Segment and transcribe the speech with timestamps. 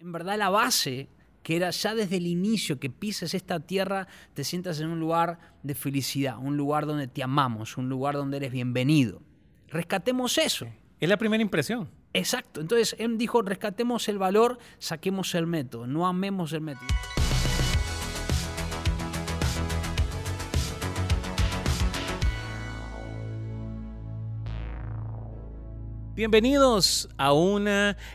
[0.00, 1.10] En verdad la base,
[1.42, 5.38] que era ya desde el inicio que pises esta tierra, te sientas en un lugar
[5.62, 9.20] de felicidad, un lugar donde te amamos, un lugar donde eres bienvenido.
[9.68, 10.66] Rescatemos eso.
[11.00, 11.90] Es la primera impresión.
[12.14, 12.62] Exacto.
[12.62, 16.88] Entonces él dijo, rescatemos el valor, saquemos el método, no amemos el método.
[26.14, 27.68] Bienvenidos a un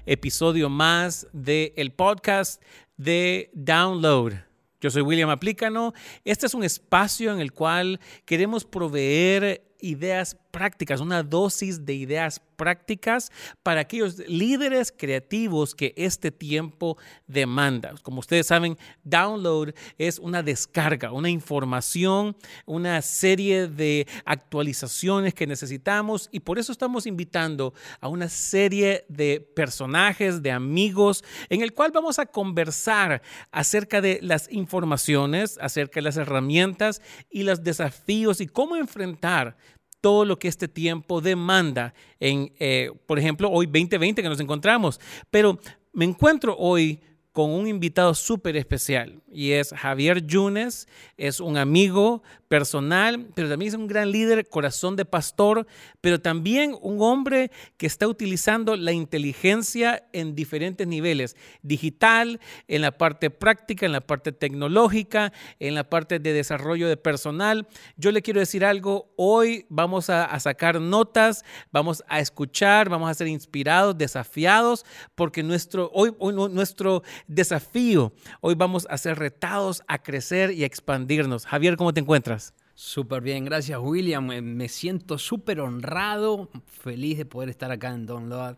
[0.05, 2.62] episodio más del podcast
[2.98, 4.34] de Download.
[4.81, 5.94] Yo soy William Aplícano.
[6.26, 12.39] Este es un espacio en el cual queremos proveer ideas prácticas, una dosis de ideas
[12.39, 16.98] prácticas para aquellos líderes creativos que este tiempo
[17.28, 17.95] demanda.
[18.02, 26.30] Como ustedes saben, download es una descarga, una información, una serie de actualizaciones que necesitamos
[26.31, 31.92] y por eso estamos invitando a una serie de personajes, de amigos, en el cual
[31.92, 38.48] vamos a conversar acerca de las informaciones, acerca de las herramientas y los desafíos y
[38.48, 39.58] cómo enfrentar
[40.06, 45.02] todo lo que este tiempo demanda en, eh, por ejemplo, hoy 2020 que nos encontramos.
[45.31, 45.58] Pero
[45.94, 47.00] me encuentro hoy
[47.36, 53.67] con un invitado súper especial y es Javier Yunes, es un amigo personal, pero también
[53.67, 55.67] es un gran líder, corazón de pastor,
[56.00, 62.97] pero también un hombre que está utilizando la inteligencia en diferentes niveles, digital, en la
[62.97, 67.67] parte práctica, en la parte tecnológica, en la parte de desarrollo de personal.
[67.97, 73.14] Yo le quiero decir algo, hoy vamos a, sacar notas, vamos a escuchar, vamos a
[73.14, 80.02] ser inspirados, desafiados, porque nuestro, hoy, hoy nuestro desafío, hoy vamos a ser retados a
[80.02, 81.45] crecer y a expandirnos.
[81.45, 82.54] Javier, ¿cómo te encuentras?
[82.73, 84.26] Súper bien, gracias William.
[84.26, 88.58] Me siento súper honrado, feliz de poder estar acá en Download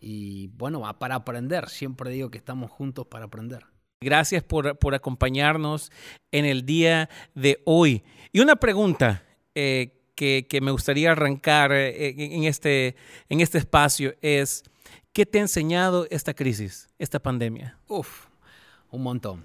[0.00, 1.68] y bueno, para aprender.
[1.68, 3.66] Siempre digo que estamos juntos para aprender.
[4.00, 5.90] Gracias por, por acompañarnos
[6.30, 8.04] en el día de hoy.
[8.32, 12.94] Y una pregunta eh, que, que, me gustaría arrancar eh, en, este,
[13.28, 14.62] en este espacio es,
[15.18, 17.76] ¿qué te ha enseñado esta crisis, esta pandemia?
[17.88, 18.26] Uf,
[18.92, 19.44] un montón.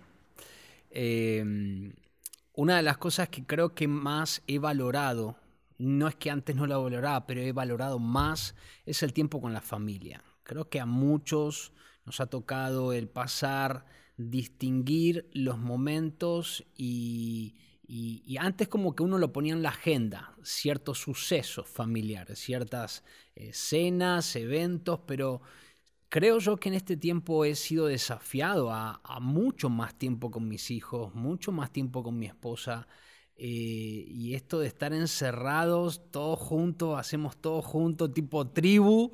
[0.92, 1.44] Eh,
[2.54, 5.36] una de las cosas que creo que más he valorado,
[5.80, 8.54] no es que antes no la valoraba, pero he valorado más,
[8.86, 10.24] es el tiempo con la familia.
[10.44, 11.74] Creo que a muchos
[12.06, 17.56] nos ha tocado el pasar, distinguir los momentos y,
[17.88, 23.04] y, antes como que uno lo ponía en la agenda, ciertos sucesos familiares, ciertas
[23.34, 25.42] escenas, eventos, pero
[26.14, 30.70] Creo yo que en este tiempo he sido desafiado a, mucho más tiempo con mis
[30.70, 32.88] hijos, mucho más tiempo con mi esposa.
[33.36, 39.10] Eh, y esto de estar encerrados todos juntos, hacemos todo juntos, tipo tribu,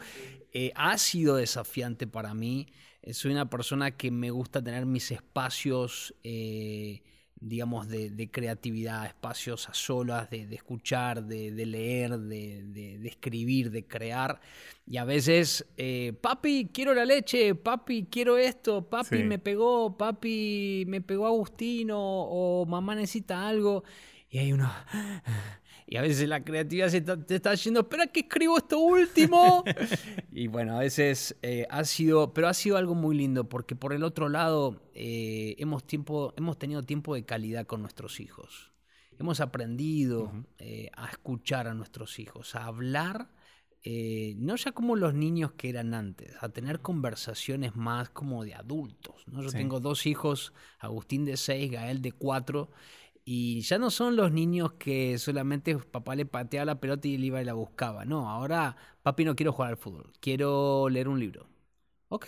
[0.52, 2.68] eh, ha sido desafiante para mí.
[3.02, 6.14] Eh, soy una persona que me gusta tener mis espacios
[7.42, 14.40] digamos, de, creatividad, espacios a solas, de, escuchar, de, leer, de, escribir, de crear.
[14.86, 20.84] Y a veces, eh, papi, quiero la leche, papi, quiero esto, papi, me pegó, papi,
[20.88, 23.84] me pegó Agustino, o mamá necesita algo.
[24.30, 24.72] Y hay uno...
[25.92, 29.64] Y a veces la creatividad se te está yendo, espera que escribo esto último.
[30.32, 33.94] y bueno, a veces eh, ha sido, pero ha sido algo muy lindo, porque por
[33.94, 38.72] el otro lado eh, hemos, tiempo, hemos tenido tiempo de calidad con nuestros hijos.
[39.18, 43.32] Hemos aprendido eh, a escuchar a nuestros hijos, a hablar.
[43.84, 49.28] no ya como los niños que eran antes, a tener conversaciones más como de adultos.
[49.28, 49.42] ¿no?
[49.42, 52.70] Yo tengo dos hijos, Agustín de 6, Gael de 4,
[53.32, 57.26] y ya no son los niños que solamente papá le pateaba la pelota y él
[57.26, 58.04] iba y la buscaba.
[58.04, 61.46] No, ahora papi no quiero jugar al fútbol, quiero leer un libro.
[62.08, 62.28] Ok.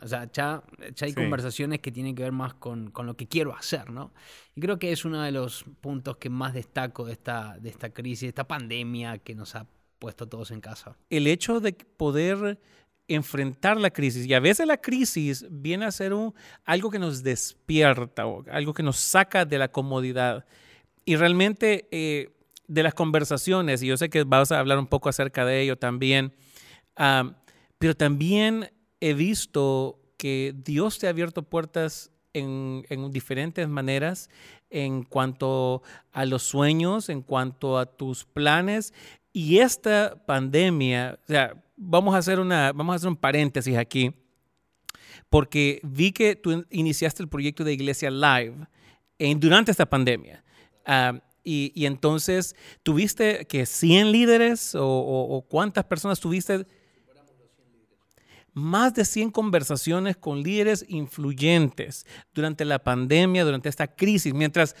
[0.00, 0.62] O sea, ya,
[1.00, 4.12] hay conversaciones que tienen que ver más con, lo que quiero hacer, ¿no?
[4.54, 7.90] Y creo que es uno de los puntos que más destaco de esta, de esta
[7.90, 9.66] crisis, de esta pandemia que nos ha
[9.98, 10.96] puesto todos en casa.
[11.10, 12.60] El hecho de poder
[13.08, 14.26] enfrentar la crisis.
[14.26, 16.34] Y a veces la crisis viene a ser un,
[16.64, 20.44] algo que nos despierta o algo que nos saca de la comodidad.
[21.04, 22.30] Y realmente eh,
[22.68, 25.76] de las conversaciones, y yo sé que vas a hablar un poco acerca de ello
[25.76, 26.34] también,
[27.78, 34.28] pero también he visto que Dios te ha abierto puertas en, diferentes maneras
[34.70, 38.92] en cuanto a los sueños, en cuanto a tus planes.
[39.40, 44.12] Y esta pandemia, o sea, vamos a hacer, una, vamos a hacer un paréntesis aquí,
[45.30, 48.66] porque vi que tú iniciaste el proyecto de Iglesia Live
[49.36, 50.42] durante esta pandemia.
[50.84, 56.66] Uh, y, entonces, ¿tuviste que 100 líderes o, o, o cuántas personas tuviste?
[58.54, 64.74] más de 100 conversaciones con líderes influyentes durante la pandemia, durante esta crisis, mientras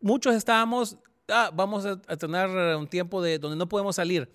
[0.00, 0.96] muchos estábamos,
[1.30, 4.30] ah, vamos a, tener un tiempo de donde no podemos salir.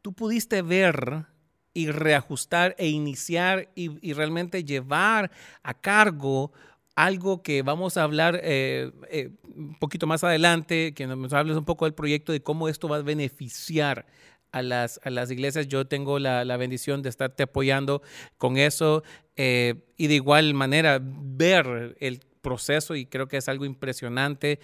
[0.00, 1.26] Tú pudiste ver
[1.74, 5.30] y reajustar e iniciar y, realmente llevar
[5.62, 6.52] a cargo
[6.94, 11.64] algo que vamos a hablar eh, eh, un poquito más adelante, que nos hables un
[11.64, 14.06] poco del proyecto de cómo esto va a beneficiar
[14.50, 15.68] a las, a las iglesias.
[15.68, 18.02] Yo tengo la, la bendición de estarte apoyando
[18.36, 19.02] con eso
[19.36, 24.60] eh, y de igual manera ver el proceso y creo que es algo impresionante.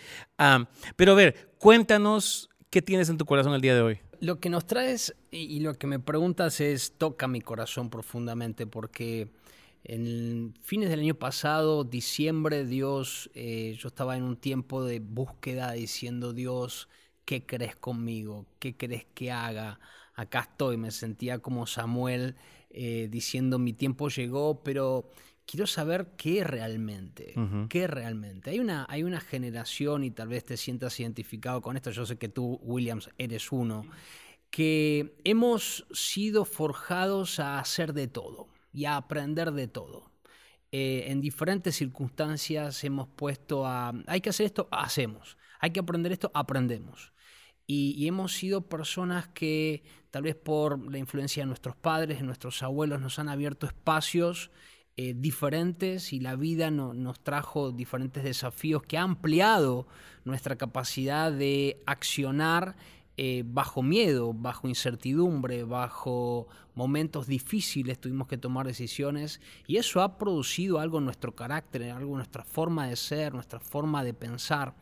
[0.97, 4.01] pero a ver, cuéntanos qué tienes en tu corazón el día de hoy.
[4.21, 9.29] Lo que nos traes y, lo que me preguntas es, toca mi corazón profundamente porque
[9.85, 15.73] en fines del año pasado, diciembre, Dios, eh, yo estaba en un tiempo de búsqueda
[15.73, 16.89] diciendo, Dios,
[17.25, 18.47] ¿qué crees conmigo?
[18.59, 19.79] ¿Qué crees que haga?
[20.15, 22.35] Acá estoy, me sentía como Samuel
[22.71, 25.09] eh, diciendo, mi tiempo llegó, pero
[25.49, 27.35] quiero saber qué realmente,
[27.71, 28.51] qué realmente.
[28.51, 32.19] Hay una, hay una generación, y tal vez te sientas identificado con esto, yo sé
[32.19, 33.87] que tú, Williams, eres uno,
[34.51, 40.13] que hemos sido forjados a hacer de todo y a aprender de todo.
[40.71, 45.39] Eh, en diferentes circunstancias hemos puesto a, hay que hacer esto, hacemos.
[45.61, 47.15] Hay que aprender esto, aprendemos.
[47.67, 52.25] Y, y, hemos sido personas que tal vez por la influencia de nuestros padres, de
[52.25, 54.51] nuestros abuelos, nos han abierto espacios
[55.01, 59.87] eh, diferentes y la vida nos trajo diferentes desafíos que ha ampliado
[60.25, 62.75] nuestra capacidad de accionar
[63.17, 70.19] eh, bajo miedo, bajo incertidumbre, bajo momentos difíciles tuvimos que tomar decisiones y eso ha
[70.19, 74.75] producido algo en nuestro carácter, algo en nuestra forma de ser, nuestra forma de pensar.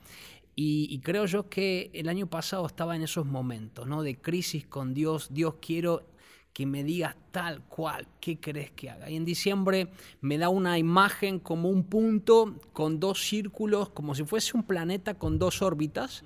[0.55, 4.03] Y, y, creo yo que el año pasado estaba en esos momentos, ¿no?
[4.03, 5.29] De crisis con Dios.
[5.31, 6.07] Dios quiero
[6.57, 9.11] que me digas tal cual, ¿qué crees que haga?
[9.11, 9.89] Y en diciembre
[10.23, 15.19] me da una imagen como un punto con dos círculos, como si fuese un planeta
[15.19, 16.25] con dos órbitas,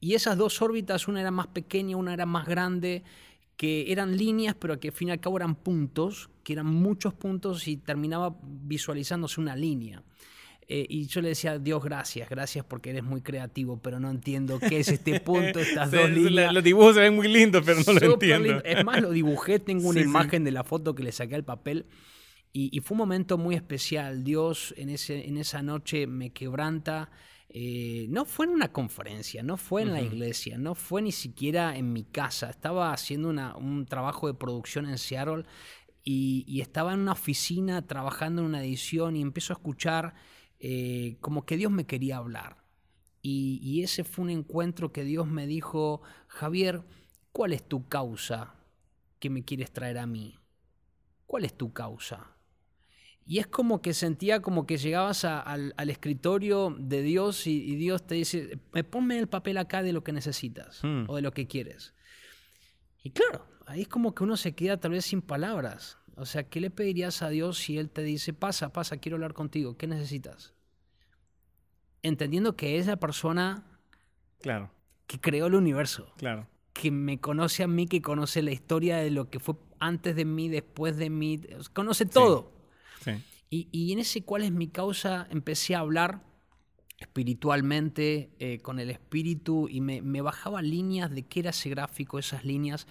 [0.00, 3.04] y esas dos órbitas, una era más pequeña, una era más grande,
[3.56, 7.14] que eran líneas, pero que al fin y al cabo eran puntos, que eran muchos
[7.14, 10.02] puntos y terminaba visualizándose una línea.
[10.70, 14.60] Eh, y yo le decía, Dios, gracias, gracias porque eres muy creativo, pero no entiendo
[14.60, 16.52] qué es este punto, estas dos líneas.
[16.52, 18.62] Los dibujos se ven muy lindos, pero no lo entiendo.
[18.62, 21.86] Es más, lo dibujé, tengo una imagen de la foto que le saqué al papel.
[22.52, 24.24] Y, fue un momento muy especial.
[24.24, 27.10] Dios en, ese, en esa noche me quebranta.
[27.48, 31.78] Eh, no fue en una conferencia, no fue en la iglesia, no fue ni siquiera
[31.78, 32.50] en mi casa.
[32.50, 35.44] Estaba haciendo una, un trabajo de producción en Seattle
[36.02, 40.14] y, y estaba en una oficina trabajando en una edición y empiezo a escuchar
[40.60, 42.64] eh, como que Dios me quería hablar.
[43.20, 46.82] Y, ese fue un encuentro que Dios me dijo, Javier,
[47.32, 48.54] ¿cuál es tu causa
[49.18, 50.38] que me quieres traer a mí?
[51.26, 52.36] ¿Cuál es tu causa?
[53.26, 58.14] Y es como que sentía como que llegabas al, escritorio de Dios y, Dios te
[58.14, 58.58] dice,
[58.90, 61.04] ponme el papel acá de lo que necesitas hmm.
[61.08, 61.94] o de lo que quieres.
[63.02, 65.98] Y claro, ahí es como que uno se queda tal vez sin palabras.
[66.18, 69.34] O sea, ¿qué le pedirías a Dios si Él te dice, pasa, pasa, quiero hablar
[69.34, 70.54] contigo, ¿qué necesitas?
[72.02, 73.64] Entendiendo que es la persona
[74.40, 74.70] claro.
[75.06, 76.12] que creó el universo.
[76.16, 76.48] Claro.
[76.72, 80.24] Que me conoce a mí, que conoce la historia de lo que fue antes de
[80.24, 81.40] mí, después de mí,
[81.72, 82.52] conoce todo.
[83.04, 83.12] Sí.
[83.50, 86.22] Y, en ese cuál es mi causa, empecé a hablar
[86.98, 92.18] espiritualmente eh, con el espíritu y me, me bajaba líneas de qué era ese gráfico,
[92.18, 92.86] esas líneas.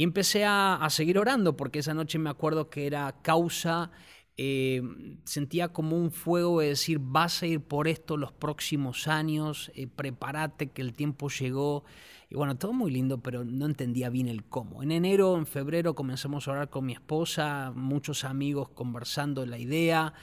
[0.00, 3.90] Y empecé a, seguir orando porque esa noche me acuerdo que era causa,
[4.38, 4.80] eh,
[5.24, 9.86] sentía como un fuego de decir, vas a ir por esto los próximos años, eh,
[9.88, 11.84] prepárate que el tiempo llegó.
[12.30, 14.82] Y bueno, todo muy lindo, pero no entendía bien el cómo.
[14.82, 20.14] En enero, en febrero comenzamos a orar con mi esposa, muchos amigos conversando la idea.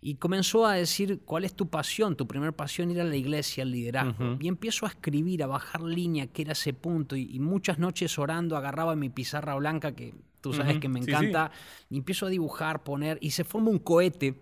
[0.00, 2.16] Y comenzó a decir, ¿cuál es tu pasión?
[2.16, 4.36] Tu primer pasión era la iglesia, el liderazgo.
[4.38, 7.16] Y empiezo a escribir, a bajar línea, que era ese punto.
[7.16, 11.50] Y, muchas noches orando, agarraba mi pizarra blanca, que tú sabes que me encanta,
[11.90, 14.40] y empiezo a dibujar, poner, y se forma un cohete,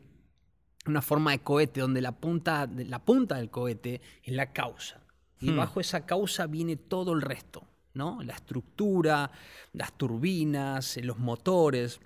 [0.86, 5.00] una forma de cohete, donde la punta, la punta del cohete es la causa.
[5.40, 5.56] Y hmm.
[5.56, 8.22] bajo esa causa viene todo el resto, ¿no?
[8.22, 9.30] La estructura,
[9.72, 11.98] las turbinas, los motores.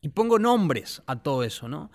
[0.00, 1.90] Y pongo nombres a todo eso, ¿no?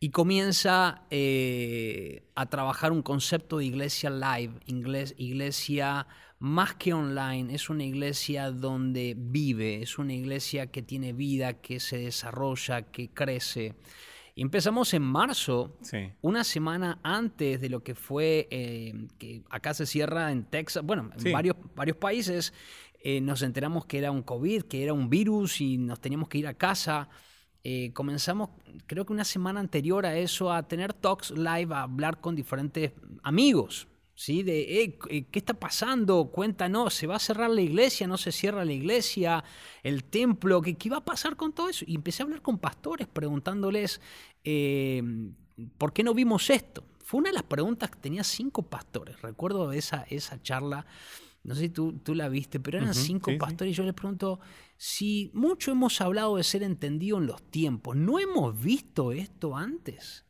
[0.00, 6.06] Y comienza eh, a trabajar un concepto de iglesia live, iglesia
[6.38, 11.80] más que online, es una iglesia donde vive, es una iglesia que tiene vida, que
[11.80, 13.74] se desarrolla, que crece.
[14.36, 15.76] Y empezamos en marzo,
[16.20, 21.10] una semana antes de lo que fue, eh, que acá se cierra en Texas, bueno,
[21.18, 22.52] en varios, varios países,
[23.02, 26.38] eh, nos enteramos que era un COVID, que era un virus y nos teníamos que
[26.38, 27.08] ir a casa.
[27.64, 28.50] Eh, comenzamos,
[28.86, 32.92] creo que una semana anterior a eso, a tener talks live, a hablar con diferentes
[33.22, 34.42] amigos, ¿sí?
[34.42, 34.98] De, eh,
[35.30, 36.30] ¿qué está pasando?
[36.32, 38.06] Cuéntanos, ¿se va a cerrar la iglesia?
[38.06, 39.44] ¿No se cierra la iglesia?
[39.82, 40.62] ¿El templo?
[40.62, 41.84] ¿Qué, qué va a pasar con todo eso?
[41.86, 44.00] Y empecé a hablar con pastores preguntándoles,
[44.44, 45.02] eh,
[45.78, 46.84] ¿por qué no vimos esto?
[47.04, 49.20] Fue una de las preguntas que tenía cinco pastores.
[49.22, 50.86] Recuerdo esa, esa charla
[51.44, 54.40] no sé si tú, tú la viste, pero eran cinco pastores y yo les pregunto,
[54.76, 60.24] si mucho hemos hablado de ser entendido en los tiempos, ¿no hemos visto esto antes?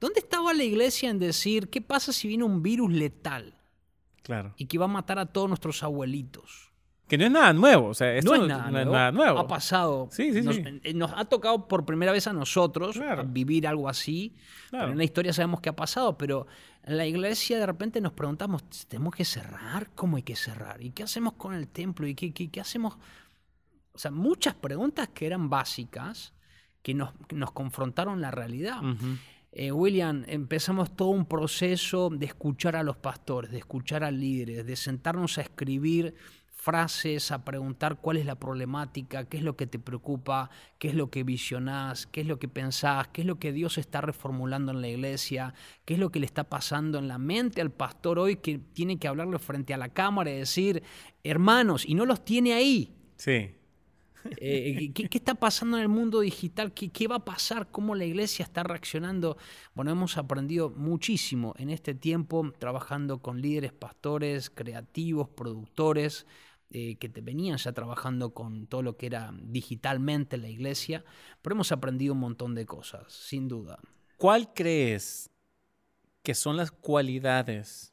[0.00, 3.56] ¿Dónde estaba la iglesia en decir, qué pasa si viene un virus letal?
[4.22, 4.54] Claro.
[4.56, 6.72] Y que va a matar a todos nuestros abuelitos.
[7.08, 9.38] Que no es nada nuevo, o sea, esto no es nada, nuevo.
[9.38, 10.08] Ha pasado.
[10.10, 10.94] Sí, sí, nos, sí.
[10.94, 14.34] Nos, ha tocado por primera vez a nosotros vivir algo así.
[14.72, 16.46] en la historia sabemos qué ha pasado, pero
[16.84, 19.90] la iglesia de repente nos preguntamos, ¿tenemos que cerrar?
[19.94, 20.82] ¿Cómo hay que cerrar?
[20.82, 22.06] ¿Y qué hacemos con el templo?
[22.06, 22.98] ¿Y qué, qué, hacemos?
[23.92, 26.32] O sea, muchas preguntas que eran básicas
[26.82, 28.80] que nos, nos confrontaron la realidad.
[29.52, 34.66] Eh, William, empezamos todo un proceso de escuchar a los pastores, de escuchar a líderes,
[34.66, 36.14] de sentarnos a escribir
[36.62, 40.94] frases, a preguntar cuál es la problemática, qué es lo que te preocupa, qué es
[40.94, 44.70] lo que visionás, qué es lo que pensás, qué es lo que Dios está reformulando
[44.70, 45.54] en la iglesia,
[45.84, 48.96] qué es lo que le está pasando en la mente al pastor hoy que tiene
[49.00, 50.84] que hablarle frente a la cámara y decir,
[51.24, 52.94] hermanos, y no los tiene ahí.
[53.16, 53.56] Sí.
[54.36, 56.72] Eh, ¿qué, está pasando en el mundo digital?
[56.72, 57.72] ¿Qué, ¿Qué, va a pasar?
[57.72, 59.36] ¿Cómo la iglesia está reaccionando?
[59.74, 66.26] Bueno, hemos aprendido muchísimo en este tiempo trabajando con líderes, pastores, creativos, productores,
[66.72, 71.04] eh, que te venían ya trabajando con todo lo que era digitalmente la iglesia,
[71.42, 73.78] pero hemos aprendido un montón de cosas, sin duda.
[74.16, 75.30] ¿Cuál crees
[76.22, 77.92] que son las cualidades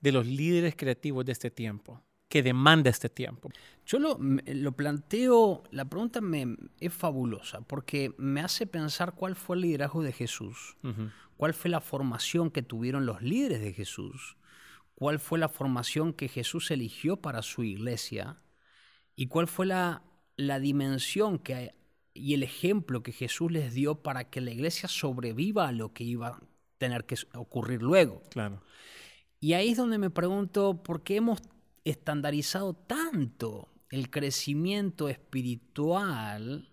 [0.00, 2.02] de los líderes creativos de este tiempo?
[2.28, 3.50] que demanda este tiempo?
[3.86, 9.56] Yo lo, lo planteo, la pregunta me, es fabulosa porque me hace pensar cuál fue
[9.56, 10.76] el liderazgo de Jesús,
[11.36, 14.36] cuál fue la formación que tuvieron los líderes de Jesús,
[14.98, 18.42] cuál fue la formación que Jesús eligió para su iglesia
[19.14, 20.02] y cuál fue la,
[20.34, 21.72] la dimensión que,
[22.14, 26.02] y el ejemplo que Jesús les dio para que la iglesia sobreviva a lo que
[26.02, 26.40] iba a
[26.78, 28.24] tener que ocurrir luego.
[28.30, 28.60] Claro.
[29.38, 31.42] Y ahí es donde me pregunto por qué hemos
[31.84, 36.68] estandarizado tanto el crecimiento espiritual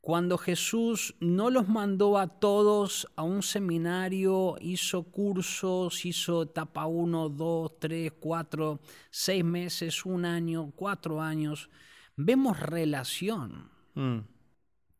[0.00, 7.28] cuando Jesús no los mandó a todos a un seminario, hizo cursos, hizo etapa 1,
[7.28, 8.80] 2, 3, 4,
[9.10, 11.68] 6 meses, un año, cuatro años,
[12.16, 13.70] vemos relación.
[13.94, 14.20] Mm.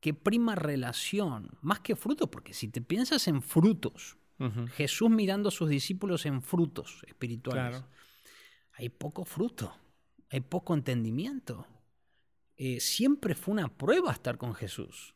[0.01, 4.17] Que prima relación, más que frutos, porque si te piensas en frutos,
[4.75, 7.85] Jesús mirando a sus discípulos en frutos espirituales,
[8.73, 9.77] hay poco fruto,
[10.31, 11.67] hay poco entendimiento.
[12.63, 15.15] Eh, siempre fue una prueba estar con Jesús.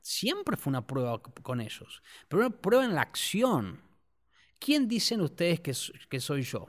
[0.00, 2.02] Siempre fue una prueba con ellos.
[2.26, 3.82] Pero una prueba en la acción.
[4.58, 5.74] ¿Quién dicen ustedes que,
[6.08, 6.68] que soy yo?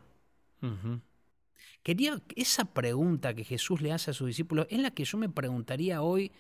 [1.82, 5.30] Quería esa pregunta que Jesús le hace a sus discípulos es la que yo me
[5.30, 6.34] preguntaría hoy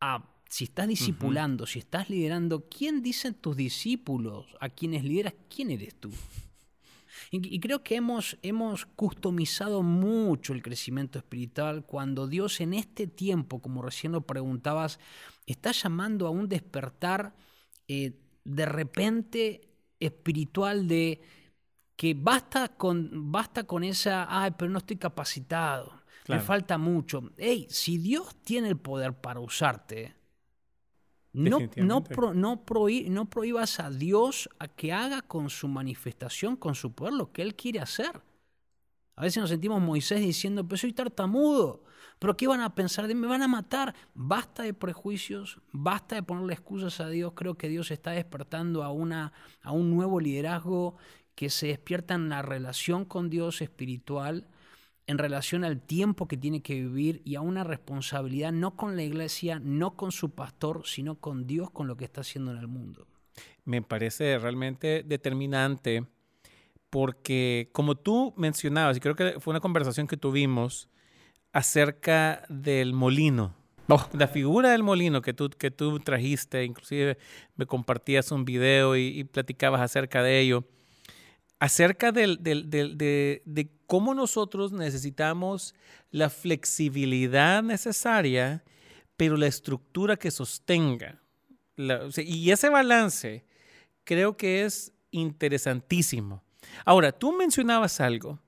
[0.00, 5.34] a si estás discipulando, si estás liderando, ¿quién dicen tus discípulos a quienes lideras?
[5.54, 6.10] ¿Quién eres tú?
[7.30, 13.60] Y, creo que hemos, hemos customizado mucho el crecimiento espiritual cuando Dios en este tiempo,
[13.60, 14.98] como recién lo preguntabas,
[15.46, 17.34] está llamando a un despertar
[17.88, 21.20] eh, de repente espiritual de
[21.96, 27.30] que basta con, basta con esa, ay, pero no estoy capacitado, me falta mucho.
[27.36, 30.14] Hey, si Dios tiene el poder para usarte,
[31.32, 37.14] no, no, no, prohíbas a Dios a que haga con su manifestación, con su poder,
[37.14, 38.20] lo que Él quiere hacer.
[39.14, 41.84] A veces nos sentimos Moisés diciendo, pero soy tartamudo,
[42.18, 43.20] pero ¿qué van a pensar de mí?
[43.20, 43.94] Me van a matar.
[44.14, 47.32] Basta de prejuicios, basta de ponerle excusas a Dios.
[47.34, 49.32] Creo que Dios está despertando a, una,
[49.62, 50.96] a un nuevo liderazgo
[51.34, 54.48] que se despierta en la relación con Dios espiritual
[55.10, 59.02] en relación al tiempo que tiene que vivir y a una responsabilidad no con la
[59.02, 62.68] iglesia, no con su pastor, sino con Dios, con lo que está haciendo en el
[62.68, 63.08] mundo.
[63.64, 66.04] Me parece realmente determinante
[66.90, 70.88] porque como tú mencionabas, y creo que fue una conversación que tuvimos
[71.52, 73.56] acerca del molino,
[73.88, 74.08] oh.
[74.12, 77.18] la figura del molino que tú, que tú trajiste, inclusive
[77.56, 80.64] me compartías un video y, y platicabas acerca de ello
[81.60, 85.74] acerca de, cómo nosotros necesitamos
[86.10, 88.64] la flexibilidad necesaria,
[89.16, 91.20] pero la estructura que sostenga.
[92.16, 93.44] y ese balance
[94.04, 96.42] creo que es interesantísimo.
[96.84, 98.40] Ahora, tú mencionabas algo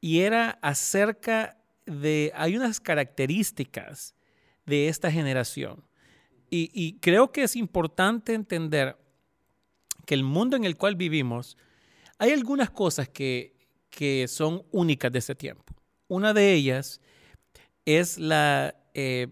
[0.00, 1.56] y era acerca
[1.86, 4.14] de, hay unas características
[4.66, 5.82] de esta generación.
[6.54, 8.98] Y, creo que es importante entender
[10.04, 11.56] que el mundo en el cual vivimos,
[12.22, 13.52] hay algunas cosas que,
[13.90, 15.74] que son únicas de este tiempo.
[16.06, 17.00] Una de ellas
[17.84, 19.26] es la eh,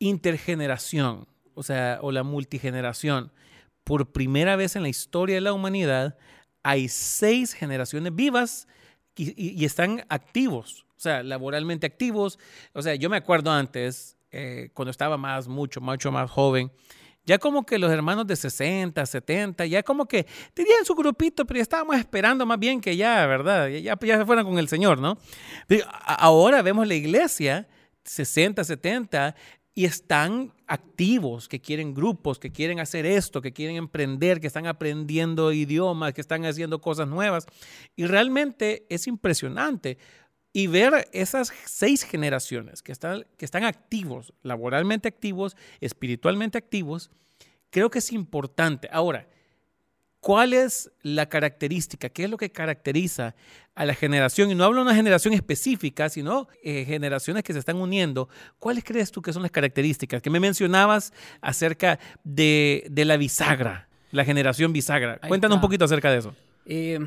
[0.00, 3.30] intergeneración, o sea, o la multigeneración.
[3.84, 6.18] Por primera vez en la historia de la humanidad,
[6.64, 8.66] hay seis generaciones vivas
[9.14, 12.40] y, están activos, o sea, laboralmente activos.
[12.72, 16.72] O sea, yo me acuerdo antes, eh, cuando estaba más, mucho, mucho más joven,
[17.26, 21.58] ya como que los hermanos de 60, 70, ya como que tenían su grupito, pero
[21.58, 23.68] ya estábamos esperando más bien que ya, ¿verdad?
[23.68, 25.18] Ya, ya, se fueran con el Señor, ¿no?
[26.06, 27.68] ahora vemos la iglesia,
[28.04, 29.34] 60, 70,
[29.74, 34.66] y están activos, que quieren grupos, que quieren hacer esto, que quieren emprender, que están
[34.66, 37.46] aprendiendo idiomas, que están haciendo cosas nuevas.
[37.94, 39.98] Y realmente es impresionante.
[40.56, 47.10] Y ver esas seis generaciones que están, que están activos, laboralmente activos, espiritualmente activos,
[47.68, 48.88] creo que es importante.
[48.90, 49.28] Ahora,
[50.20, 52.08] ¿Cuál es la característica?
[52.08, 53.36] ¿Qué es lo que caracteriza
[53.76, 54.50] a la generación?
[54.50, 58.28] Y no hablo de una generación específica, sino eh, generaciones que se están uniendo.
[58.58, 60.20] ¿Cuáles crees tú que son las características?
[60.20, 65.20] Que me mencionabas acerca de, la bisagra, la generación bisagra.
[65.28, 66.34] Cuéntanos un poquito acerca de eso.
[66.66, 66.98] Eh,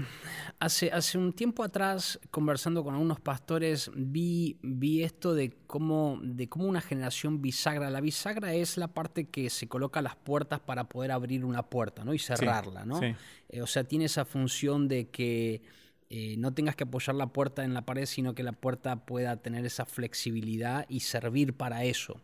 [0.62, 6.50] Hace, hace un tiempo atrás, conversando con algunos pastores, vi, vi esto de cómo, de
[6.50, 7.90] cómo una generación bisagra.
[7.90, 11.64] La bisagra es la parte que se coloca a las puertas para poder abrir una
[11.64, 12.14] puerta ¿no?
[12.14, 12.84] y cerrarla.
[12.84, 13.00] ¿no?
[13.02, 15.62] Eh, o sea, tiene esa función de que
[16.10, 19.38] eh, no tengas que apoyar la puerta en la pared, sino que la puerta pueda
[19.38, 22.20] tener esa flexibilidad y servir para eso.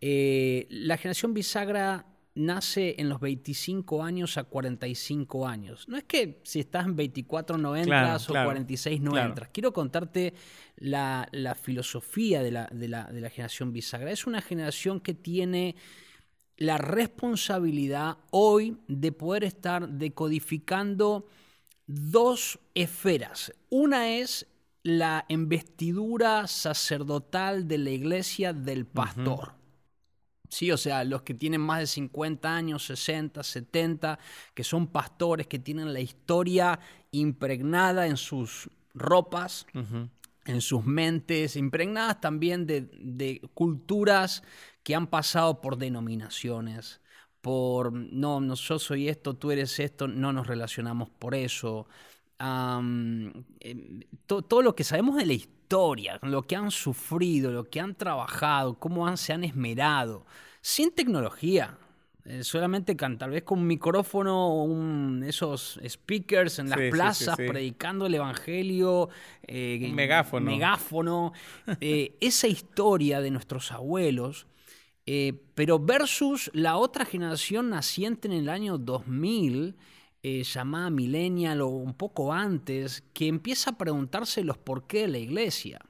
[0.00, 5.86] La generación bisagra nace en los 25 años a 45 años.
[5.88, 9.50] No es que si estás en 24 no entras o 46 no entras.
[9.52, 10.34] Quiero contarte
[10.76, 11.28] la,
[11.60, 14.10] filosofía de la, de, la, de la generación bisagra.
[14.10, 15.76] Es una generación que tiene
[16.56, 21.26] la responsabilidad hoy de poder estar decodificando
[21.86, 23.52] dos esferas.
[23.68, 24.46] Una es
[24.82, 29.54] la investidura sacerdotal de la iglesia del pastor.
[30.52, 30.70] ¿Sí?
[30.70, 34.18] O sea, los que tienen más de 50 años, 60, 70,
[34.54, 36.78] que son pastores, que tienen la historia
[37.10, 39.66] impregnada en sus ropas,
[40.44, 44.42] en sus mentes, impregnadas también de, culturas
[44.82, 47.00] que han pasado por denominaciones,
[47.40, 51.86] por, no, no, yo soy esto, tú eres esto, no nos relacionamos por eso.
[52.38, 53.32] Em,
[54.26, 55.61] todo lo que sabemos de la historia
[56.22, 60.26] lo que han sufrido, lo que han trabajado, cómo se han esmerado,
[60.60, 61.78] sin tecnología.
[62.24, 68.14] Eh, solamente tal vez con un micrófono, un, esos speakers en las plazas predicando el
[68.14, 69.08] evangelio,
[69.42, 70.46] eh, megáfono.
[70.48, 71.32] megáfono
[71.80, 74.46] eh, esa historia de nuestros abuelos,
[75.56, 79.74] pero versus la otra generación naciente en el año 2000,
[80.22, 85.08] eh, llamada millennial o un poco antes, que empieza a preguntarse los por qué de
[85.08, 85.80] la iglesia.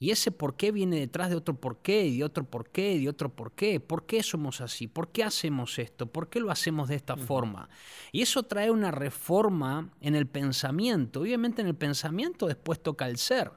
[0.00, 2.92] Y ese por qué viene detrás de otro por qué, y de otro por qué,
[2.92, 3.80] y de otro por qué.
[3.80, 4.86] ¿Por qué somos así?
[4.86, 6.06] ¿Por qué hacemos esto?
[6.06, 7.68] ¿Por qué lo hacemos de esta forma?
[8.12, 11.20] Y eso trae una reforma en el pensamiento.
[11.20, 13.50] Obviamente en el pensamiento después toca el ser.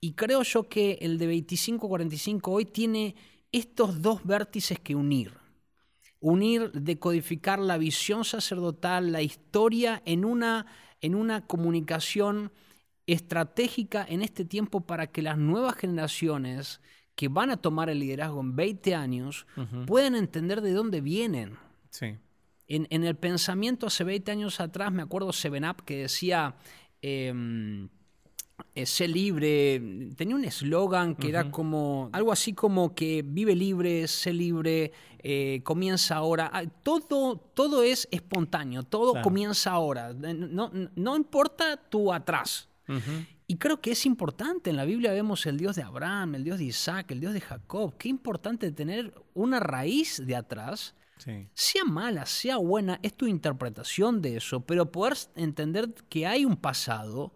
[0.00, 3.14] Y creo yo que el de 25-45 hoy tiene
[3.52, 5.39] estos dos vértices que unir
[6.20, 10.66] unir, decodificar la visión sacerdotal, la historia en una,
[11.00, 12.52] en una comunicación
[13.06, 16.80] estratégica en este tiempo para que las nuevas generaciones
[17.16, 19.46] que van a tomar el liderazgo en 20 años
[19.86, 21.56] puedan entender de dónde vienen.
[21.90, 22.16] Sí.
[22.68, 26.54] En, el pensamiento hace 20 años atrás, me acuerdo Seven Up que decía...
[27.02, 27.88] Em,
[28.74, 29.80] eh, sé libre,
[30.16, 35.60] tenía un eslogan que era como algo así como que vive libre, sé libre, eh,
[35.64, 36.50] comienza ahora.
[36.52, 40.12] Ah, todo, todo es espontáneo, todo comienza ahora.
[40.12, 42.68] No, no, importa tú atrás.
[43.46, 44.70] Y creo que es importante.
[44.70, 47.40] En la Biblia vemos el Dios de Abraham, el Dios de Isaac, el Dios de
[47.40, 47.96] Jacob.
[47.98, 50.94] Qué importante tener una raíz de atrás.
[51.52, 56.56] Sea mala, sea buena, es tu interpretación de eso, pero poder entender que hay un
[56.56, 57.34] pasado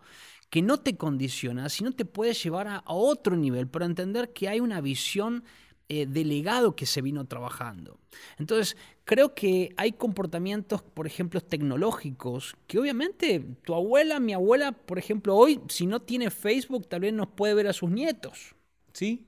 [0.55, 4.61] que no te condiciona, sino te puede llevar a, otro nivel, pero entender que hay
[4.61, 5.43] una visión
[5.89, 7.99] eh, de legado que se vino trabajando.
[8.39, 14.97] Entonces, creo que hay comportamientos, por ejemplo, tecnológicos, que obviamente tu abuela, mi abuela, por
[14.97, 18.55] ejemplo, hoy, si no tiene Facebook, tal vez no puede ver a sus nietos.
[18.93, 19.27] Sí.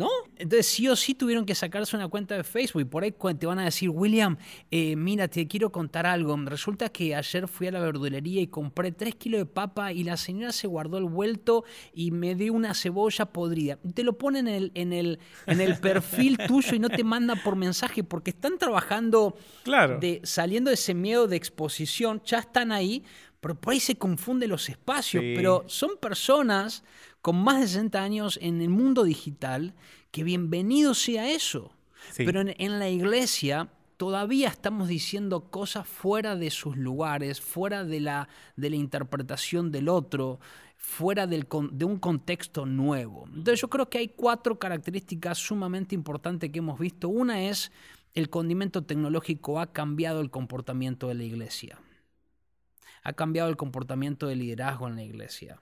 [0.00, 0.08] ¿No?
[0.38, 3.44] Entonces sí o sí tuvieron que sacarse una cuenta de Facebook y por ahí te
[3.44, 4.38] van a decir, William,
[4.70, 6.34] eh, mira, te quiero contar algo.
[6.46, 10.16] Resulta que ayer fui a la verdulería y compré 3 kilos de papa y la
[10.16, 13.78] señora se guardó el vuelto y me dio una cebolla podrida.
[13.92, 17.36] Te lo ponen en el, en el, en el perfil tuyo y no te manda
[17.36, 19.98] por mensaje porque están trabajando, claro.
[19.98, 23.04] de, saliendo de ese miedo de exposición, ya están ahí,
[23.40, 25.22] pero por ahí se confunden los espacios.
[25.22, 26.84] Pero son personas
[27.22, 29.74] con más de 60 años en el mundo digital,
[30.10, 31.72] que bienvenido sea eso.
[32.16, 38.28] Pero en, la iglesia todavía estamos diciendo cosas fuera de sus lugares, fuera de la,
[38.56, 40.40] de la interpretación del otro,
[40.76, 43.26] fuera del, de un contexto nuevo.
[43.26, 47.10] Entonces yo creo que hay cuatro características sumamente importantes que hemos visto.
[47.10, 47.70] Una es
[48.14, 51.78] el condimento tecnológico ha cambiado el comportamiento de la iglesia.
[53.02, 55.60] Ha cambiado el comportamiento del liderazgo en la iglesia.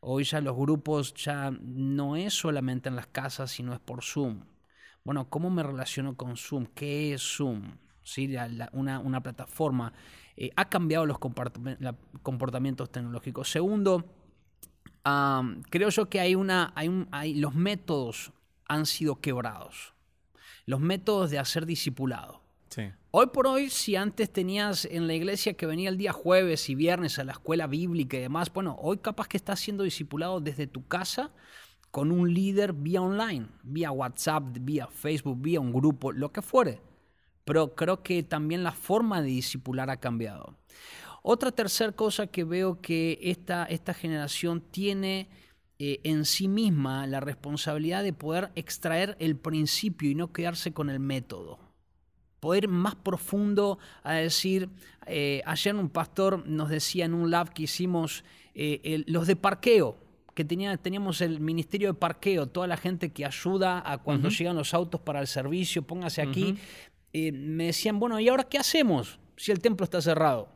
[0.00, 4.44] Hoy ya los grupos ya no es solamente en las casas, sino es por Zoom.
[5.04, 6.66] Bueno, ¿cómo me relaciono con Zoom?
[6.66, 7.76] ¿Qué es Zoom?
[8.02, 8.34] ¿Sí?
[8.72, 9.92] una, plataforma.
[10.36, 11.18] Eh, ha cambiado los
[12.22, 13.50] comportamientos tecnológicos.
[13.50, 14.04] Segundo,
[15.70, 18.32] creo yo que hay una, hay los métodos
[18.68, 19.94] han sido quebrados.
[20.66, 22.45] Los métodos de hacer discipulado.
[23.10, 26.74] Hoy por hoy, si antes tenías en la iglesia que venía el día jueves y
[26.74, 30.66] viernes a la escuela bíblica y demás, bueno, hoy capaz que estás siendo discipulado desde
[30.66, 31.30] tu casa
[31.90, 36.82] con un líder vía online, vía WhatsApp, vía Facebook, vía un grupo, lo que fuere.
[37.44, 40.58] Pero creo que también la forma de discipular ha cambiado.
[41.22, 45.30] Otra tercera cosa que veo que esta, esta generación tiene
[45.78, 50.90] eh, en sí misma la responsabilidad de poder extraer el principio y no quedarse con
[50.90, 51.65] el método
[52.46, 54.68] poder más profundo a decir,
[55.08, 58.22] eh, ayer un pastor nos decía en un lab que hicimos
[58.54, 59.98] eh, los de parqueo,
[60.32, 64.54] que tenía, teníamos el ministerio de parqueo, toda la gente que ayuda a cuando llegan
[64.54, 66.56] los autos para el servicio, póngase aquí,
[67.12, 70.48] eh, me decían, bueno, ¿y ahora qué hacemos si el templo está cerrado?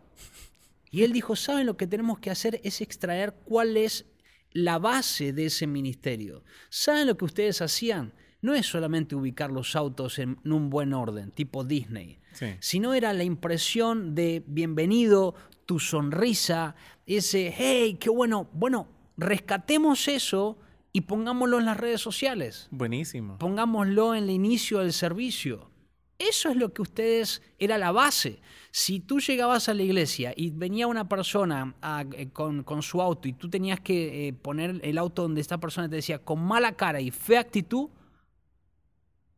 [0.92, 2.60] Y él dijo, ¿saben lo que tenemos que hacer?
[2.62, 4.06] Es extraer cuál es
[4.52, 6.44] la base de ese ministerio.
[6.68, 8.12] ¿Saben lo que ustedes hacían?
[8.42, 12.18] No es solamente ubicar los autos en un buen orden, tipo Disney,
[12.60, 15.34] sino era la impresión de bienvenido,
[15.66, 16.74] tu sonrisa,
[17.06, 20.58] ese, hey, qué bueno, bueno, rescatemos eso
[20.92, 22.68] y pongámoslo en las redes sociales.
[22.70, 23.38] Buenísimo.
[23.38, 25.70] Pongámoslo en el inicio del servicio.
[26.18, 28.40] Eso es lo que ustedes, era la base.
[28.70, 31.74] Si tú llegabas a la iglesia y venía una persona
[32.14, 35.88] eh, con, su auto y tú tenías que eh, poner el auto donde esta persona
[35.88, 37.88] te decía con mala cara y fea actitud,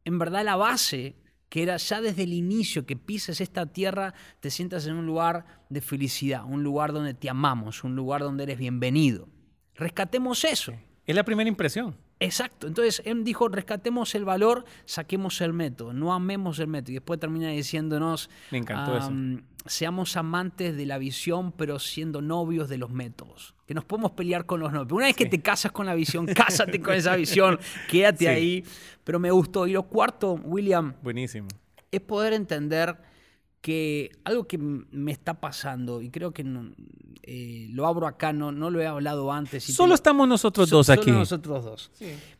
[0.05, 1.17] en verdad la base,
[1.49, 5.45] que era ya desde el inicio que pises esta tierra, te sientas en un lugar
[5.69, 9.29] de felicidad, un lugar donde te amamos, un lugar donde eres bienvenido.
[9.75, 10.73] Rescatemos eso.
[11.05, 11.97] Es la primera impresión.
[12.21, 12.69] Exacto.
[12.69, 16.93] Entonces él dijo, rescatemos el valor, saquemos el método, no amemos el método.
[16.93, 19.11] Y después termina diciéndonos, Me encantó eso.
[19.67, 23.55] Seamos amantes de la visión, pero siendo novios de los métodos.
[23.67, 24.93] Que nos podemos pelear con los novios.
[24.93, 28.65] Una vez que te casas con la visión, cásate con esa visión, quédate ahí.
[29.05, 29.67] Pero me gustó.
[29.67, 30.95] Y lo cuarto, William.
[31.03, 31.49] Buenísimo.
[31.91, 32.97] Es poder entender
[33.61, 36.45] que algo que me está pasando, y creo que
[37.23, 39.63] eh, lo abro acá, no, no lo he hablado antes.
[39.65, 41.05] solo estamos nosotros dos aquí.
[41.05, 41.91] Solo nosotros dos.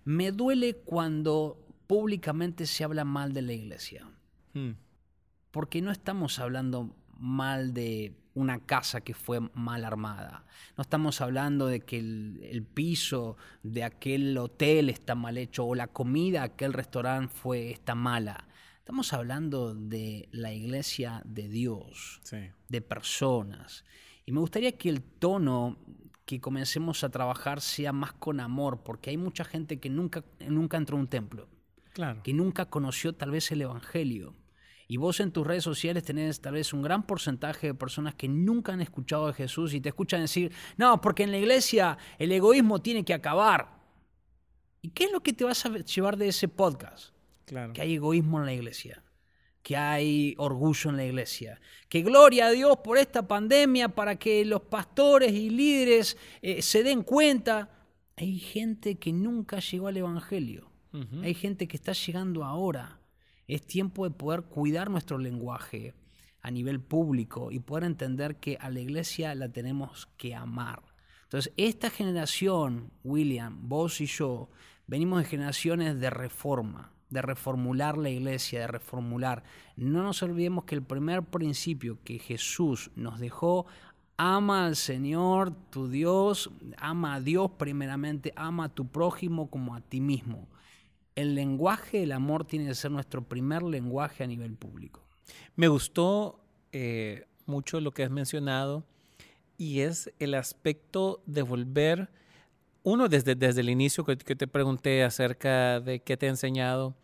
[0.05, 4.09] Me duele cuando públicamente se habla mal de la iglesia.
[4.55, 4.73] Hmm.
[5.53, 10.45] Porque no estamos hablando mal de una casa que fue mal armada.
[10.77, 15.75] No estamos hablando de que el, el, piso de aquel hotel está mal hecho o
[15.75, 18.47] la comida de aquel restaurante fue, está mala.
[18.83, 22.21] Estamos hablando de la iglesia de Dios,
[22.69, 23.85] de personas.
[24.27, 25.79] Y me gustaría que el tono
[26.25, 30.79] que comencemos a trabajar sea más con amor, porque hay mucha gente que nunca, nunca
[30.79, 31.49] entró a un templo,
[31.93, 32.25] claro.
[32.25, 34.35] que nunca conoció tal vez el Evangelio.
[34.93, 38.29] Y vos en tus redes sociales tenés tal vez un gran porcentaje de personas que
[38.29, 42.31] nunca han escuchado de Jesús y te escuchan decir, no, porque en la iglesia el
[42.31, 43.71] egoísmo tiene que acabar.
[44.83, 47.15] ¿Y qué es lo que te vas a llevar de ese podcast?
[47.73, 49.03] que hay egoísmo en la iglesia,
[49.63, 54.45] que hay orgullo en la iglesia, que gloria a Dios por esta pandemia para que
[54.45, 57.71] los pastores y líderes eh, se den cuenta.
[58.15, 60.71] Hay gente que nunca llegó al Evangelio,
[61.23, 62.99] hay gente que está llegando ahora.
[63.53, 65.93] Es tiempo de poder cuidar nuestro lenguaje
[66.41, 70.83] a nivel público y poder entender que a la iglesia la tenemos que amar.
[71.25, 74.49] Entonces, esta generación, William, vos y yo,
[74.87, 79.45] venimos de generaciones de reforma de reformular la iglesia, de reformular.
[79.77, 83.67] No nos olvidemos que el primer principio que Jesús nos dejó,
[84.17, 89.83] ama al Señor, tu Dios, ama a Dios primeramente, ama a tu prójimo como a
[89.83, 90.49] ti mismo.
[91.17, 95.07] El lenguaje del amor tiene que ser nuestro primer lenguaje a nivel público.
[95.57, 96.41] Me gustó
[96.73, 98.85] eh, mucho lo que has mencionado
[99.59, 102.11] y es el aspecto de volver,
[102.83, 106.97] uno desde, desde el inicio que, te pregunté acerca de qué te ha enseñado,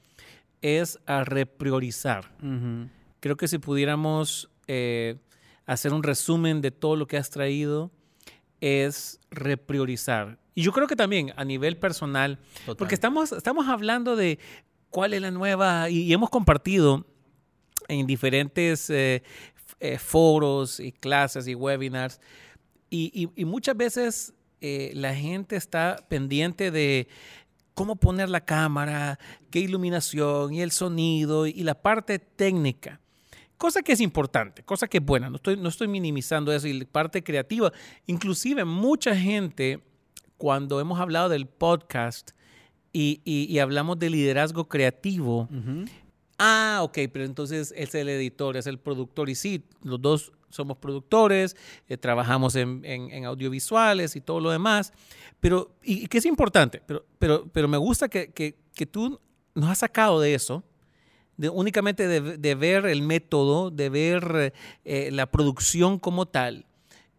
[0.60, 2.34] es a repriorizar.
[3.20, 5.16] Creo que si pudiéramos eh,
[5.66, 7.92] hacer un resumen de todo lo que has traído,
[8.60, 10.38] es repriorizar.
[10.58, 12.40] Y yo creo que también a nivel personal,
[12.78, 14.40] porque estamos, estamos hablando de
[14.90, 17.06] cuál es la nueva, y, hemos compartido
[17.86, 19.22] en diferentes eh,
[19.78, 22.20] eh, foros y clases y webinars,
[22.90, 27.06] y, muchas veces eh, la gente está pendiente de
[27.74, 29.20] cómo poner la cámara,
[29.52, 33.00] qué iluminación y el sonido y la parte técnica.
[33.58, 36.72] Cosa que es importante, cosa que es buena, no estoy, no estoy minimizando eso y
[36.72, 37.72] la parte creativa.
[38.06, 39.84] Inclusive mucha gente,
[40.38, 42.31] cuando hemos hablado del podcast
[42.92, 45.48] y, hablamos de liderazgo creativo,
[46.38, 50.79] ah, ok, pero entonces es el editor, es el productor y sí, los dos somos
[50.79, 51.57] productores,
[51.88, 54.92] eh, trabajamos en, audiovisuales y todo lo demás,
[55.40, 59.20] pero, y, que es importante, pero, pero, pero me gusta que, que tú
[59.55, 60.64] nos has sacado de eso
[61.53, 64.53] únicamente de, ver el método, de ver
[64.85, 66.66] eh, la producción como tal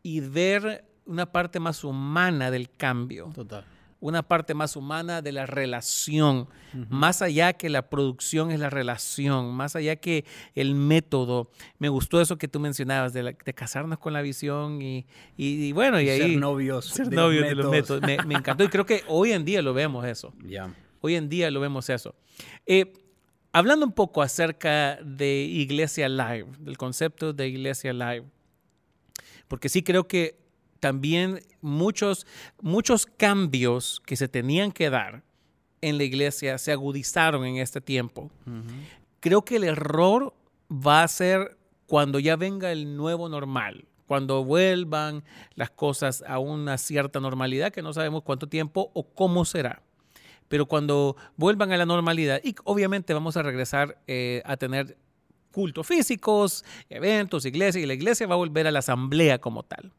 [0.04, 3.32] y ver una parte más humana del cambio.
[3.34, 3.66] Total.
[4.02, 6.48] Una parte más humana de la relación,
[6.88, 10.24] más allá que la producción es la relación, más allá que
[10.56, 11.52] el método.
[11.80, 16.08] Me gustó eso que tú mencionabas, de, casarnos con la visión y, y, bueno, y
[16.08, 16.20] ahí...
[16.22, 16.86] Ser novios.
[16.86, 18.02] Ser novios de los métodos.
[18.04, 20.34] Me, encantó y creo que hoy en día lo vemos eso.
[20.46, 20.74] Ya.
[21.02, 22.16] Hoy en día lo vemos eso.
[22.66, 22.94] Eh,
[23.52, 28.24] hablando un poco acerca de Iglesia Live, del concepto de Iglesia Live,
[29.50, 30.40] porque sí creo que
[30.80, 32.26] también muchos,
[32.62, 35.24] muchos cambios que se tenían que dar
[35.82, 38.32] en la iglesia se agudizaron en este tiempo.
[39.20, 40.34] Creo que el error
[40.70, 45.24] va a ser cuando ya venga el nuevo normal, cuando vuelvan
[45.56, 49.82] las cosas a una cierta normalidad que no sabemos cuánto tiempo o cómo será
[50.50, 54.98] pero cuando vuelvan a la normalidad, y obviamente vamos a regresar eh, a tener
[55.52, 59.94] cultos físicos, eventos, iglesia, y la iglesia va a volver a la asamblea como tal.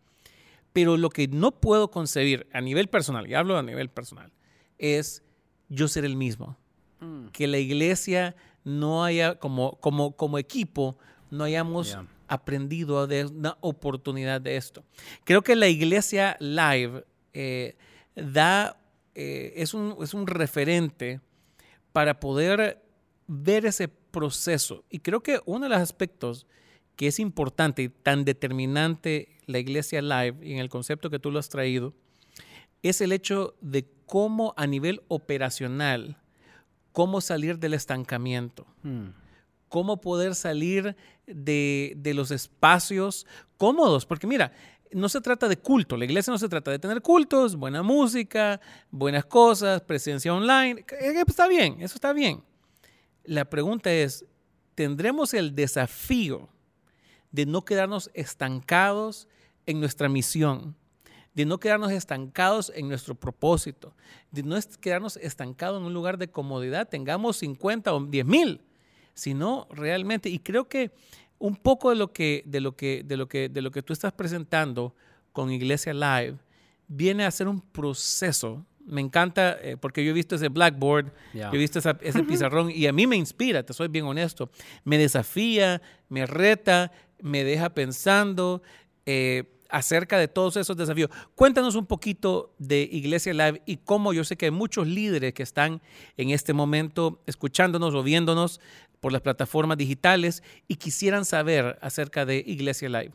[0.73, 4.33] Pero lo que no puedo concebir a nivel personal, y hablo a nivel personal,
[4.79, 5.23] es
[5.69, 6.57] yo ser el mismo.
[7.01, 7.29] Mm.
[7.29, 10.97] Que la iglesia no haya, como, como, como equipo,
[11.31, 11.97] no hayamos
[12.29, 14.85] aprendido de una oportunidad de esto.
[15.25, 17.77] Creo que la iglesia live eh,
[18.15, 18.77] da
[19.15, 21.21] eh, es, un, es un referente
[21.93, 22.83] para poder
[23.27, 24.85] ver ese proceso.
[24.91, 26.47] Y creo que uno de los aspectos
[26.97, 31.31] que es importante y tan determinante la iglesia live y en el concepto que tú
[31.31, 31.95] lo has traído,
[32.83, 36.17] es el hecho de cómo a nivel operacional,
[36.93, 39.09] cómo salir del estancamiento, hmm.
[39.69, 44.07] cómo poder salir de, de, los espacios cómodos.
[44.07, 44.53] Porque mira,
[44.93, 48.61] no se trata de culto, la iglesia no se trata de tener cultos, buena música,
[48.91, 50.85] buenas cosas, presencia online.
[51.01, 52.43] Eh, está bien, eso está bien.
[53.25, 54.25] La pregunta es,
[54.75, 56.49] ¿tendremos el desafío
[57.31, 59.29] de no quedarnos estancados
[59.67, 60.77] en nuestra misión?
[61.35, 63.95] De no quedarnos estancados en nuestro propósito,
[64.31, 68.61] de no quedarnos estancados en un lugar de comodidad, tengamos 50 o 10 mil,
[69.15, 70.91] sino realmente, y creo que
[71.41, 73.93] un poco de lo que, de lo que, de lo que, de lo que tú
[73.93, 74.95] estás presentando
[75.33, 76.37] con Iglesia Live
[76.87, 78.65] viene a ser un proceso.
[78.85, 82.87] Me encanta eh, porque yo he visto ese blackboard, yo he visto ese pizarrón y
[82.87, 84.51] a mí me inspira, te soy bien honesto.
[84.85, 86.93] Me desafía, me reta,
[87.23, 88.63] me deja pensando
[89.13, 91.11] eh, acerca de todos esos desafíos.
[91.35, 95.43] Cuéntanos un poquito de Iglesia Live y cómo yo sé que hay muchos líderes que
[95.43, 95.83] están
[96.17, 98.61] en este momento escuchándonos o viéndonos
[99.01, 103.13] por las plataformas digitales y quisieran saber acerca de Iglesia Live?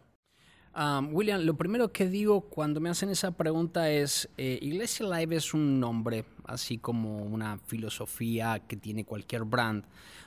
[1.12, 5.54] William, lo primero que digo cuando me hacen esa pregunta es, eh, Iglesia Live es
[5.54, 9.86] un nombre, así como una filosofía que tiene cualquier brand.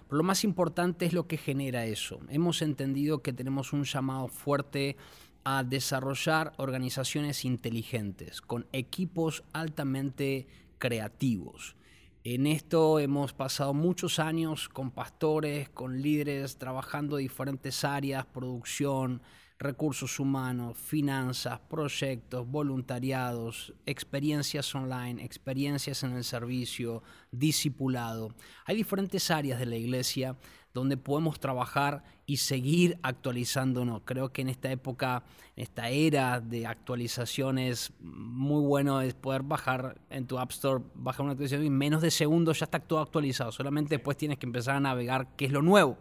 [0.09, 2.21] Pero lo más importante es lo que genera eso.
[2.31, 4.97] Hemos entendido que tenemos un llamado fuerte
[5.45, 10.47] a desarrollar organizaciones inteligentes, con equipos altamente
[10.79, 11.77] creativos.
[12.25, 19.23] En esto hemos pasado muchos años con pastores, con líderes, trabajando en diferentes áreas, producción,
[19.59, 28.35] recursos humanos, finanzas, proyectos, voluntariados, experiencias online, experiencias en el servicio, discipulado.
[28.67, 30.37] Hay diferentes áreas de la iglesia
[30.73, 34.03] donde podemos trabajar y seguir actualizándonos.
[34.05, 35.25] Creo que en esta época,
[35.57, 41.23] en esta era de actualizaciones, muy bueno es poder bajar en tu App Store, bajar
[41.23, 43.51] una actualización y en menos de segundos ya está todo actualizado.
[43.51, 45.99] Solamente después tienes que empezar a navegar qué es lo nuevo.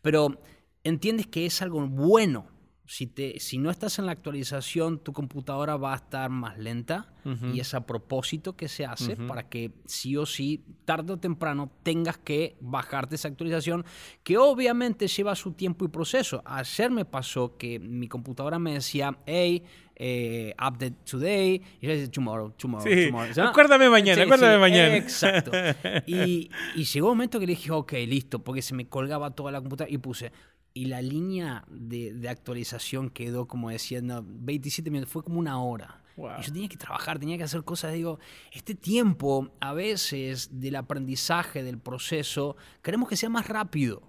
[0.00, 0.40] Pero
[0.84, 2.53] entiendes que es algo bueno
[2.86, 7.10] si, te, si no estás en la actualización, tu computadora va a estar más lenta
[7.54, 11.72] y es a propósito que se hace para que sí o sí, tarde o temprano,
[11.82, 13.86] tengas que bajarte esa actualización
[14.22, 16.42] que obviamente lleva su tiempo y proceso.
[16.44, 19.62] Ayer me pasó que mi computadora me decía, hey,
[19.96, 23.48] eh, update today, y yo decía, tomorrow, tomorrow, tomorrow.
[23.48, 24.96] Acuérdame mañana, acuérdame mañana.
[24.96, 25.50] Exacto.
[26.06, 29.50] Y, y llegó un momento que le dije, ok, listo, porque se me colgaba toda
[29.50, 30.32] la computadora y puse,
[30.74, 36.02] y la línea de, actualización quedó como diciendo 27 minutos, fue como una hora.
[36.16, 37.92] Y yo tenía que trabajar, tenía que hacer cosas.
[37.92, 38.18] Digo,
[38.52, 44.02] este tiempo a veces del aprendizaje, del proceso, queremos que sea más rápido.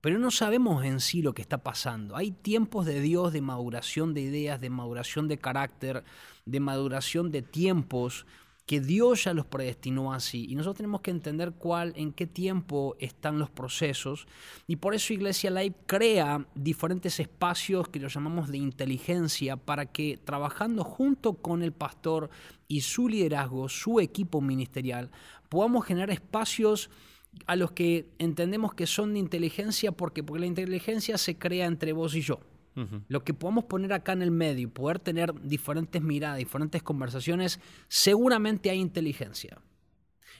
[0.00, 2.16] Pero no sabemos en sí lo que está pasando.
[2.16, 6.04] Hay tiempos de Dios de maduración de ideas, de maduración de carácter,
[6.44, 8.26] de maduración de tiempos
[8.72, 10.46] que Dios ya los predestinó así.
[10.48, 14.26] Y nosotros tenemos que entender cuál, en qué tiempo están los procesos.
[14.66, 20.16] Y por eso Iglesia Live crea diferentes espacios que los llamamos de inteligencia para que
[20.16, 22.30] trabajando junto con el pastor
[22.66, 25.10] y su liderazgo, su equipo ministerial,
[25.50, 26.88] podamos generar espacios
[27.44, 31.92] a los que entendemos que son de inteligencia porque, porque la inteligencia se crea entre
[31.92, 32.40] vos y yo.
[33.08, 37.60] Lo que podamos poner acá en el medio y poder tener diferentes miradas, diferentes conversaciones,
[37.88, 39.58] seguramente hay inteligencia.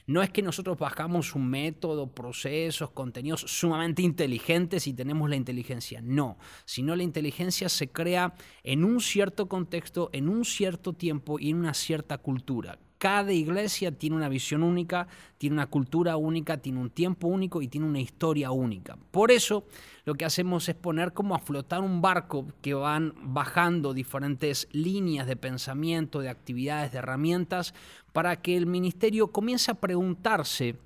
[0.05, 6.01] No es que nosotros bajamos un método, procesos, contenidos sumamente inteligentes y tenemos la inteligencia.
[6.01, 11.51] No, sino la inteligencia se crea en un cierto contexto, en un cierto tiempo y
[11.51, 12.79] en una cierta cultura.
[13.03, 17.67] Cada iglesia tiene una visión única, tiene una cultura única, tiene un tiempo único y
[17.67, 18.97] tiene una historia única.
[19.11, 19.65] Por eso
[20.05, 25.27] lo que hacemos es poner como a flotar un barco que van bajando diferentes líneas
[25.27, 27.73] de pensamiento, de actividades, de herramientas,
[28.13, 30.77] para que el ministerio comience a preguntarse,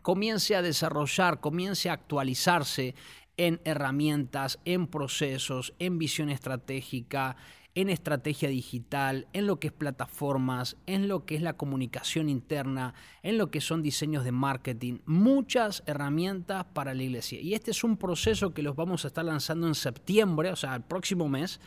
[0.00, 2.94] comience a desarrollar, comience a actualizarse
[3.36, 7.36] en herramientas, en procesos, en visión estratégica,
[7.74, 12.94] en estrategia digital, en lo que es plataformas, en lo que es la comunicación interna,
[13.22, 17.40] en lo que son diseños de marketing, muchas herramientas para la iglesia.
[17.40, 20.74] Y este es un proceso que los vamos a estar lanzando en septiembre, o sea,
[20.74, 21.60] el próximo mes.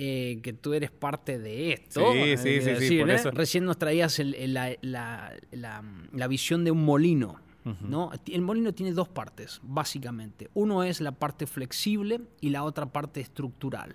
[0.00, 2.12] Eh, que tú eres parte de esto.
[2.12, 3.32] Sí, sí, sí, sí por eso.
[3.32, 7.40] Recién nos traías la, la, visión de un molino.
[7.82, 8.12] ¿no?
[8.26, 10.50] El molino tiene dos partes, básicamente.
[10.54, 13.94] Uno es la parte flexible y la otra parte estructural.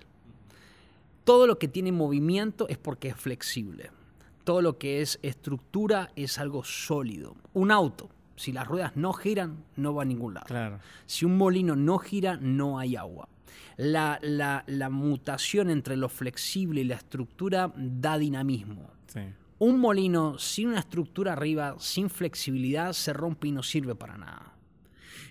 [1.24, 3.90] Todo lo que tiene movimiento es porque es flexible.
[4.44, 7.34] Todo lo que es estructura es algo sólido.
[7.54, 10.78] Un auto, si las ruedas no giran, no va a ningún lado.
[11.06, 13.28] Si un molino no gira, no hay agua.
[13.76, 14.20] La,
[14.90, 18.90] mutación entre lo flexible y la estructura da dinamismo.
[19.58, 24.53] Un molino sin una estructura arriba, sin flexibilidad, se rompe y no sirve para nada.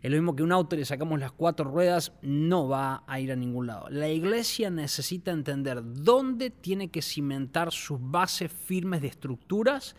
[0.04, 3.32] Es lo mismo que un auto le sacamos las cuatro ruedas, no va a ir
[3.32, 3.88] a ningún lado.
[3.90, 9.96] La iglesia necesita entender dónde tiene que cimentar sus bases firmes de estructuras,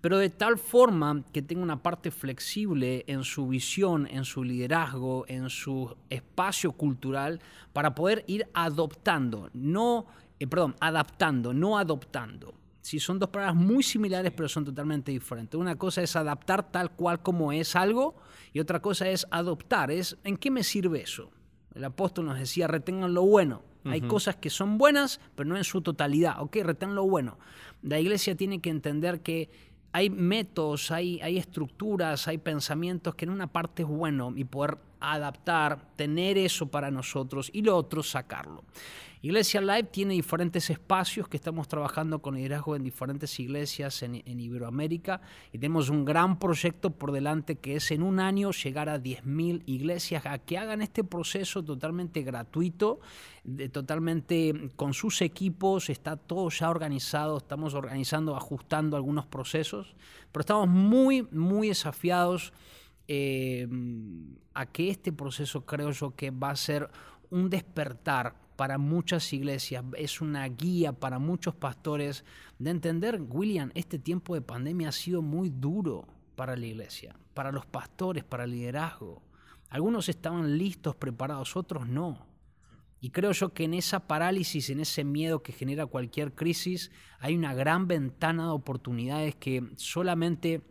[0.00, 5.24] pero de tal forma que tenga una parte flexible en su visión, en su liderazgo,
[5.26, 7.40] en su espacio cultural,
[7.72, 10.06] para poder ir adoptando, no,
[10.38, 12.54] eh, perdón, adaptando, no adoptando.
[12.80, 15.58] Si son dos palabras muy similares, pero son totalmente diferentes.
[15.58, 18.14] Una cosa es adaptar tal cual como es algo,
[18.52, 19.90] y otra cosa es adoptar.
[19.90, 21.30] Es ¿en qué me sirve eso?
[21.74, 23.62] El apóstol nos decía, retengan lo bueno.
[23.84, 26.42] Hay cosas que son buenas, pero no en su totalidad.
[26.42, 27.38] Ok, retengan lo bueno.
[27.80, 29.48] La iglesia tiene que entender que
[29.92, 34.78] hay métodos, hay, hay estructuras, hay pensamientos que en una parte es bueno y poder
[35.00, 38.64] adaptar, tener eso para nosotros y lo otro sacarlo.
[39.20, 45.20] Iglesia Live tiene diferentes espacios que estamos trabajando con liderazgo en diferentes iglesias en, Iberoamérica
[45.52, 49.64] y tenemos un gran proyecto por delante que es en un año llegar a 10.000
[49.66, 53.00] iglesias a que hagan este proceso totalmente gratuito,
[53.72, 59.96] totalmente con sus equipos, está todo ya organizado, estamos organizando, ajustando algunos procesos,
[60.30, 62.52] pero estamos muy, muy desafiados.
[63.08, 63.66] Eh,
[64.52, 66.90] a que este proceso creo yo que va a ser
[67.30, 72.24] un despertar para muchas iglesias, es una guía para muchos pastores
[72.58, 77.52] de entender, William, este tiempo de pandemia ha sido muy duro para la iglesia, para
[77.52, 79.22] los pastores, para el liderazgo.
[79.70, 82.26] Algunos estaban listos, preparados, otros no.
[83.00, 86.90] Y creo yo que en esa parálisis, en ese miedo que genera cualquier crisis,
[87.20, 90.62] hay una gran ventana de oportunidades que solamente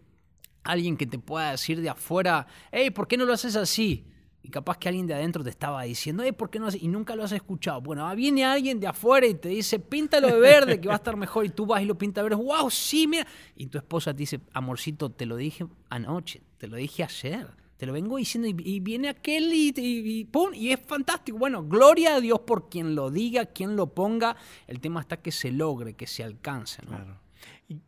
[0.68, 4.05] alguien que te pueda decir de afuera, hey, ¿por qué no lo haces así?
[4.43, 6.82] Y capaz que alguien de adentro te estaba diciendo, eh, ¿por qué no haces?
[6.82, 7.82] Y nunca lo has escuchado.
[7.82, 11.18] Bueno, viene alguien de afuera y te dice, píntalo de verde, que va a estar
[11.18, 11.45] mejor.
[11.45, 12.43] Y tú vas y lo pintas de verde.
[12.43, 12.70] ¡Wow!
[12.70, 13.28] Sí, mira.
[13.55, 17.47] Y tu esposa te dice, amorcito, te lo dije anoche, te lo dije ayer.
[17.76, 20.51] Te lo vengo diciendo y, viene aquel y, y, ¡pum!
[20.53, 21.38] Y es fantástico.
[21.38, 24.36] Bueno, gloria a Dios por quien lo diga, quien lo ponga.
[24.65, 26.82] El tema está que se logre, que se alcance.
[26.82, 27.27] Claro.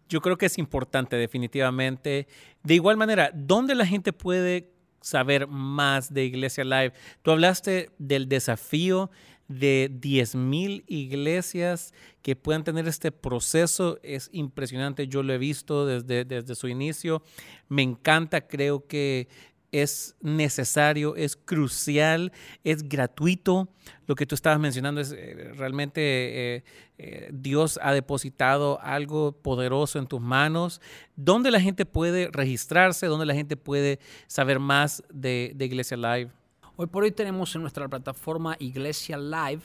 [0.08, 2.28] Yo creo que es importante, definitivamente.
[2.64, 6.94] De igual manera, ¿dónde la gente puede saber más de Iglesia Live?
[7.22, 9.10] Tú hablaste del desafío
[9.48, 14.00] de 10.000 iglesias que puedan tener este proceso.
[14.04, 17.24] Es impresionante, yo lo he visto desde, desde su inicio.
[17.68, 19.28] Me encanta, creo que
[19.72, 22.32] es necesario, es crucial,
[22.64, 23.70] es gratuito.
[24.08, 26.64] Lo que tú estabas mencionando es eh, realmente eh,
[26.98, 30.82] eh, Dios ha depositado algo poderoso en tus manos.
[31.16, 33.08] ¿Dónde la gente puede registrarse?
[33.08, 36.39] ¿Dónde la gente puede saber más de, de Iglesia Live?
[36.82, 39.64] Hoy por hoy tenemos en nuestra plataforma Iglesia Live,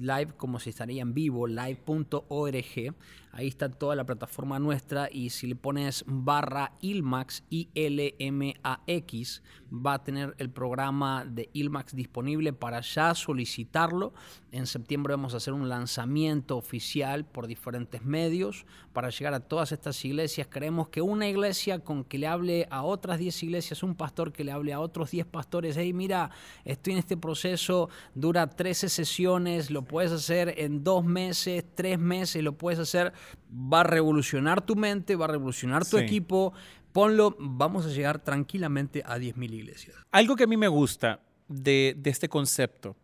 [0.00, 2.94] live como si estaría en vivo, live.org.
[3.30, 9.42] Ahí está toda la plataforma nuestra y si le pones barra ILMAX, I-L-M-A-X,
[9.72, 14.12] va a tener el programa de ILMAX disponible para ya solicitarlo.
[14.50, 19.70] En septiembre vamos a hacer un lanzamiento oficial por diferentes medios para llegar a todas
[19.70, 20.48] estas iglesias.
[20.50, 24.42] Creemos que una iglesia con que le hable a otras 10 iglesias, un pastor que
[24.42, 26.30] le hable a otros 10 pastores, hey, mira,
[26.64, 32.42] estoy en este proceso, dura 13 sesiones, lo puedes hacer en dos meses, tres meses,
[32.42, 33.12] lo puedes hacer
[33.50, 36.52] va a revolucionar tu mente, va a revolucionar tu equipo.
[36.92, 39.96] Ponlo, vamos a llegar tranquilamente a 10.000 iglesias.
[40.10, 42.96] Algo que a mí me gusta de, de este concepto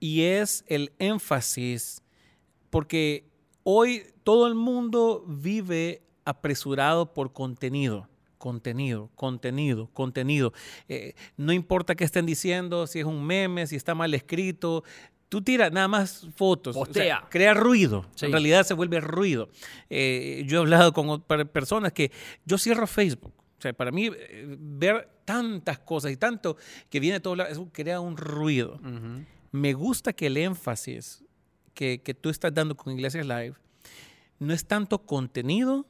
[0.00, 2.02] y es el énfasis,
[2.70, 3.30] porque
[3.62, 8.08] hoy todo el mundo vive apresurado por contenido
[8.44, 10.52] contenido, contenido, contenido.
[10.86, 14.84] Eh, no importa qué estén diciendo, si es un meme, si está mal escrito,
[15.30, 16.76] Tú tiras nada más fotos.
[16.76, 17.26] Postea.
[17.28, 18.06] crea ruido.
[18.20, 19.48] En realidad se vuelve ruido.
[19.90, 22.12] Eh, yo he hablado con personas que
[22.44, 23.32] yo cierro Facebook.
[23.58, 26.56] O sea, para mí eh, ver tantas cosas y tanto
[26.88, 28.78] que viene de todos lados, eso crea un ruido.
[29.50, 31.24] Me gusta que el énfasis
[31.72, 33.54] que, que tú estás dando con Iglesias Live
[34.38, 35.84] no es tanto contenido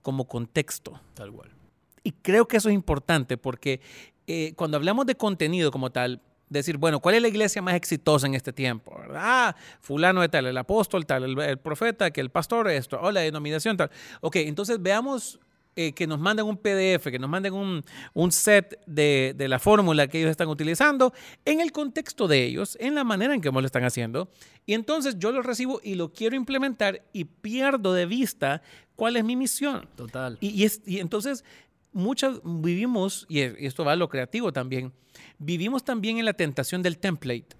[0.00, 0.98] como contexto.
[1.14, 1.59] Tal cual.
[2.02, 3.80] Y creo que eso es importante porque
[4.26, 6.20] eh, cuando hablamos de contenido como tal,
[6.50, 9.00] decir, bueno, ¿cuál es la iglesia más exitosa en este tiempo?
[9.14, 13.20] Ah, fulano de tal, el apóstol tal, el, profeta, que el pastor esto, o la
[13.20, 13.90] denominación tal.
[14.20, 15.38] Ok, entonces veamos
[15.76, 20.08] eh, que nos manden un PDF, que nos manden un, set de, de, la fórmula
[20.08, 23.60] que ellos están utilizando en el contexto de ellos, en la manera en que lo
[23.60, 24.28] están haciendo.
[24.66, 28.62] Y entonces yo lo recibo y lo quiero implementar y pierdo de vista
[28.96, 29.88] cuál es mi misión.
[29.96, 30.36] Total.
[30.40, 31.44] Y, y, y entonces
[31.92, 34.92] muchas vivimos, y esto va a lo creativo también,
[35.38, 37.56] vivimos también en la tentación del template.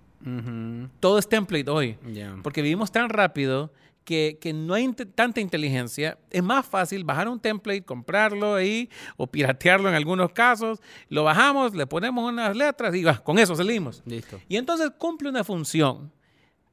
[1.00, 1.96] Todo es template hoy.
[2.42, 3.72] Porque vivimos tan rápido
[4.04, 6.18] que, no hay tanta inteligencia.
[6.30, 10.80] Es más fácil bajar un template, comprarlo ahí o piratearlo en algunos casos.
[11.08, 14.02] Lo bajamos, le ponemos unas letras y con eso salimos.
[14.04, 14.40] Listo.
[14.48, 16.12] Y entonces cumple una función,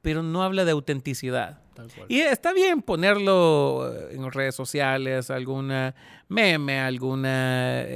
[0.01, 1.61] pero no habla de autenticidad.
[2.07, 5.95] Y está bien ponerlo eh, en redes sociales, alguna
[6.27, 7.87] meme, alguna, eh,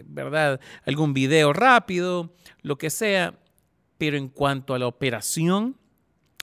[0.00, 0.60] eh, ¿verdad?
[0.84, 3.38] Algún video rápido, lo que sea.
[3.98, 5.76] Pero en cuanto a la operación,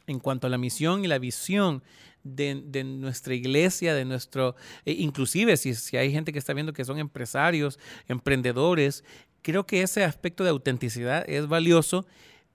[0.08, 1.84] en cuanto a la misión y la visión
[2.24, 7.00] de, nuestra iglesia, de nuestro, inclusive si, si hay gente que está viendo que son
[7.00, 9.04] empresarios, emprendedores,
[9.42, 12.06] creo que ese aspecto de autenticidad es valioso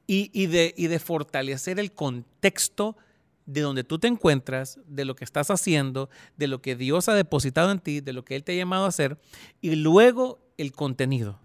[0.07, 2.97] y, y, de, y de fortalecer el contexto
[3.47, 7.15] de donde tú te encuentras, de lo que estás haciendo, de lo que Dios ha
[7.15, 9.19] depositado en ti, de lo que Él te ha llamado a hacer,
[9.61, 11.39] y luego el contenido,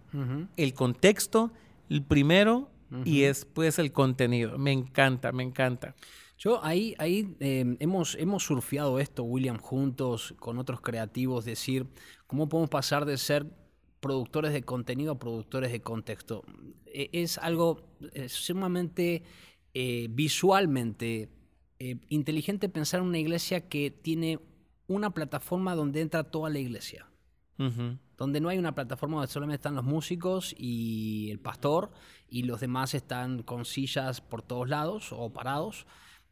[0.56, 1.52] el contexto,
[1.88, 2.70] el primero
[3.04, 4.58] y después el contenido.
[4.58, 5.94] Me encanta, me encanta.
[6.38, 11.86] Yo ahí, ahí em, hemos, hemos surfeado esto, William, juntos con otros creativos, decir,
[12.26, 13.46] ¿cómo podemos pasar de ser
[14.00, 16.42] productores de contenido a productores de contexto?
[16.86, 17.82] E, es algo
[18.28, 19.22] sumamente
[19.74, 21.28] eh, visualmente
[21.82, 24.38] eh, inteligente pensar en una iglesia que tiene
[24.86, 27.06] una plataforma donde entra toda la iglesia.
[28.16, 31.90] Donde no hay una plataforma donde solamente están los músicos y el pastor
[32.28, 35.86] y los demás están con sillas por todos lados o parados.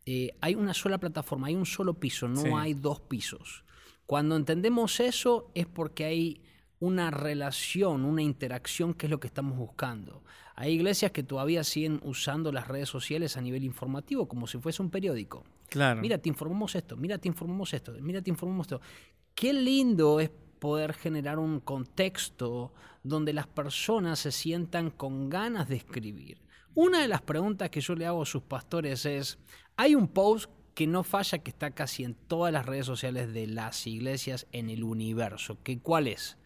[0.07, 3.65] Eh, hay una sola plataforma, hay un solo piso, no hay dos pisos.
[4.07, 6.43] Cuando entendemos eso es porque hay
[6.81, 10.23] una relación, una interacción que es lo que estamos buscando.
[10.55, 14.83] Hay iglesias que todavía siguen usando las redes sociales a nivel informativo, como si fuese
[14.83, 15.45] un periódico.
[15.69, 16.01] Claro.
[16.01, 18.81] Mira, te informamos esto, mira, te informamos esto, mira, te informamos esto.
[19.35, 22.73] Qué lindo es poder generar un contexto
[23.03, 26.41] donde las personas se sientan con ganas de escribir.
[26.75, 29.39] Una de las preguntas que yo le hago a sus pastores es,
[29.77, 33.49] hay un post que no falla, que está casi en todas las redes sociales de
[33.49, 35.59] las iglesias en el universo.
[35.65, 36.38] ¿Que ¿Cuál es?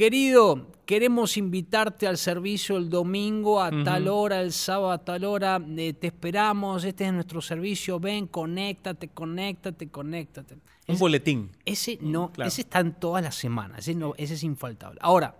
[0.00, 5.62] Querido, queremos invitarte al servicio el domingo a tal hora, el sábado a tal hora.
[5.76, 8.00] eh, te esperamos, este es nuestro servicio.
[8.00, 10.56] Ven, conéctate, conéctate, conéctate.
[10.88, 11.50] Un boletín.
[11.66, 12.48] Ese no, claro.
[12.48, 14.98] ese está en todas las semanas, ese, no, ese es infaltable.
[15.02, 15.36] Ahora,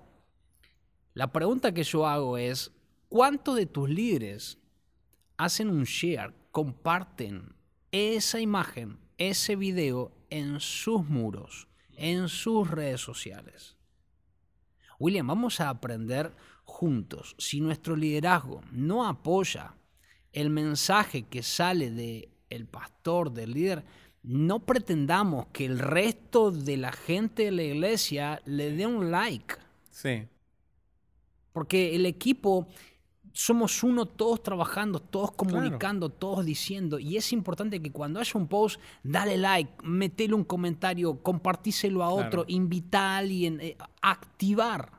[1.14, 2.70] la pregunta que yo hago es,
[3.08, 4.58] ¿cuántos de tus líderes
[5.38, 7.54] hacen un share, comparten
[7.92, 13.79] esa imagen, ese video en sus muros, en sus redes sociales?
[15.00, 16.30] William, vamos a aprender
[16.64, 17.34] juntos.
[17.38, 19.74] Si nuestro liderazgo no apoya
[20.32, 23.82] el mensaje que sale del el pastor, del líder,
[24.22, 29.54] no pretendamos que el resto de la gente de la iglesia le dé un like.
[29.90, 30.26] Sí.
[31.52, 32.68] Porque el equipo
[33.32, 36.98] somos uno, todos trabajando, todos comunicando, todos diciendo.
[36.98, 42.10] Y es importante que cuando haya un post, dale like, metele un comentario, compartíselo a
[42.10, 44.92] otro, invita a alguien, eh, activar,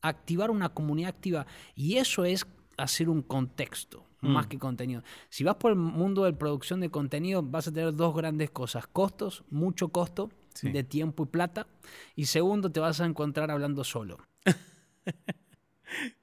[0.00, 1.46] activar una comunidad activa.
[1.74, 4.04] Y eso es hacer un contexto.
[4.20, 5.04] Más que contenido.
[5.28, 8.88] Si vas por el mundo de producción de contenido, vas a tener dos grandes cosas:
[8.88, 10.72] costos, mucho costo Sí.
[10.72, 11.68] de tiempo y plata.
[12.16, 14.18] Y segundo, te vas a encontrar hablando solo.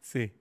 [0.02, 0.32] Sí,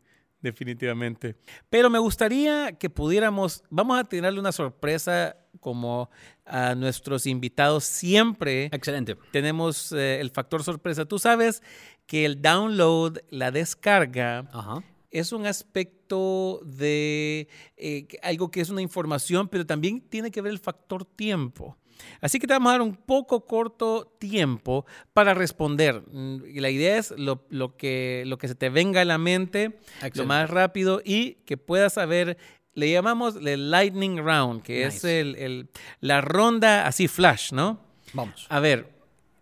[0.44, 1.36] definitivamente.
[1.70, 6.10] Pero me gustaría que pudiéramos, vamos a tirarle una sorpresa como
[6.44, 8.66] a nuestros invitados siempre.
[8.66, 9.16] Excelente.
[9.32, 11.06] Tenemos eh, el factor sorpresa.
[11.06, 11.62] Tú sabes
[12.06, 14.84] que el download, la descarga, Ajá.
[15.10, 20.52] es un aspecto de eh, algo que es una información, pero también tiene que ver
[20.52, 21.78] el factor tiempo.
[22.20, 26.02] Así que te vamos a dar un poco corto tiempo para responder.
[26.10, 29.18] Mm, Y la idea es lo, lo que, lo que se te venga a la
[29.18, 29.78] mente
[30.14, 32.36] lo más rápido y que puedas saber.
[32.74, 35.68] Le llamamos el lightning round, que es el- el-
[36.00, 37.78] la ronda así flash, ¿no?
[38.12, 38.46] Vamos.
[38.48, 38.90] A ver,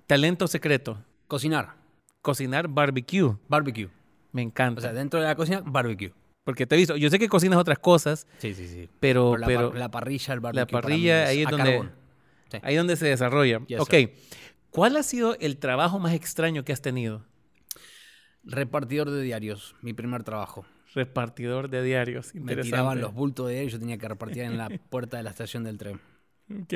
[0.06, 0.98] talento secreto,
[1.28, 1.74] Cocinar.
[2.20, 3.34] cocinar barbecue.
[3.48, 3.88] Barbecue.
[4.32, 4.80] Me encanta.
[4.80, 6.12] O sea, dentro de la cocina, barbecue.
[6.44, 8.88] porque te he visto, yo sé que cocinas otras cosas, Sí, sí, sí.
[9.00, 10.60] pero, Pero la, pero par- la parrilla, el barbecue.
[10.60, 11.92] la parrilla, es ahí es donde, carbón.
[12.52, 12.58] Sí.
[12.62, 13.60] ahí es donde se desarrolla.
[13.66, 14.12] Yes, ok, sir.
[14.70, 17.24] ¿cuál ha sido el trabajo más extraño que has tenido?
[18.44, 20.64] Repartidor de diarios, mi primer trabajo.
[20.94, 22.34] Repartidor de diarios.
[22.34, 25.30] Me tiraban los bultos de diarios yo tenía que repartir en la puerta de la
[25.30, 26.00] estación del tren.
[26.62, 26.72] Ok.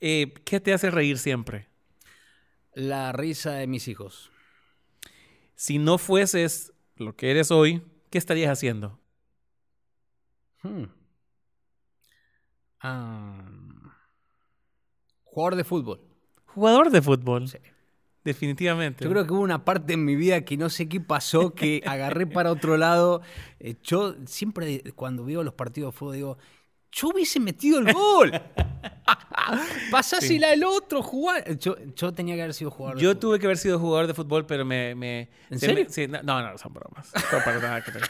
[0.00, 1.68] Eh, ¿Qué te hace reír siempre?
[2.74, 4.30] La risa de mis hijos.
[5.54, 8.98] Si no fueses lo que eres hoy, ¿qué estarías haciendo?
[10.62, 10.84] Hmm.
[12.80, 13.51] Ah.
[15.32, 16.00] Jugador de fútbol.
[16.46, 17.48] Jugador de fútbol.
[17.48, 17.58] Sí.
[18.24, 19.02] Definitivamente.
[19.04, 21.82] Yo creo que hubo una parte en mi vida que no sé qué pasó, que
[21.86, 23.22] agarré para otro lado.
[23.58, 26.38] Eh, yo siempre cuando veo los partidos de fútbol digo,
[26.92, 28.30] yo hubiese metido el gol.
[29.90, 31.56] Pasásela al otro, jugar.
[31.58, 34.14] Yo, yo tenía que haber sido jugador de Yo tuve que haber sido jugador de
[34.14, 34.94] fútbol, pero me...
[34.94, 35.84] me ¿En se serio?
[35.84, 37.10] me- sí, no, no, no, son bromas.
[37.14, 38.02] No, para nada que ver.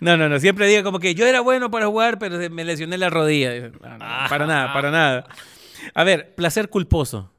[0.00, 0.38] no, no, no.
[0.38, 3.68] Siempre digo como que yo era bueno para jugar, pero me lesioné la rodilla.
[3.68, 5.26] No, no, para nada, para nada.
[5.94, 7.30] A ver, placer culposo.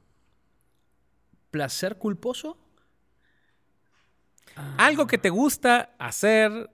[1.50, 2.56] ¿Placer culposo?
[4.78, 6.70] Algo que te gusta hacer,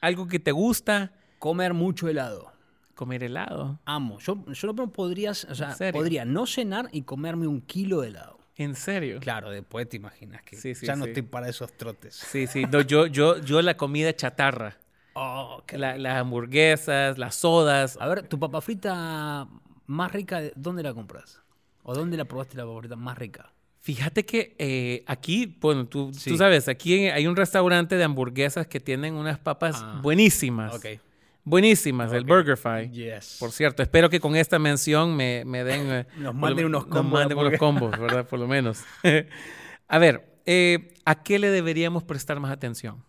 [0.00, 2.52] algo que te gusta Comer mucho helado.
[2.94, 3.78] comer helado.
[3.86, 4.18] Amo.
[4.18, 8.38] Yo, yo no podría, o sea, podría no cenar y comerme un kilo de helado.
[8.56, 9.20] ¿En serio?
[9.20, 11.10] Claro, después te imaginas que Sí, sí, ya no sí.
[11.10, 12.14] estoy para esos trotes.
[12.14, 12.64] Sí, sí.
[12.70, 14.76] No, yo, yo, yo la comida chatarra.
[15.14, 17.96] Oh, qué La- las hamburguesas, las sodas.
[18.00, 19.48] A ver, tu papa frita
[19.90, 21.40] más rica, ¿dónde la compras?
[21.82, 23.52] ¿O dónde la probaste la papa frita más rica?
[23.80, 26.30] Fíjate que eh, aquí, bueno, tú, Sí.
[26.30, 29.98] tú sabes, aquí hay un restaurante de hamburguesas que tienen unas papas Ah.
[30.02, 30.74] buenísimas.
[30.74, 31.00] Ok.
[31.42, 32.28] Buenísimas, el Ok.
[32.28, 32.90] BurgerFi.
[32.92, 33.38] Yes.
[33.40, 35.90] Por cierto, espero que con esta mención me, me den...
[35.90, 38.28] eh, Nos manden unos nos combos de manden unos combos, ¿verdad?
[38.28, 38.84] Por lo menos.
[39.88, 43.02] A ver, eh, ¿a qué le deberíamos prestar más atención?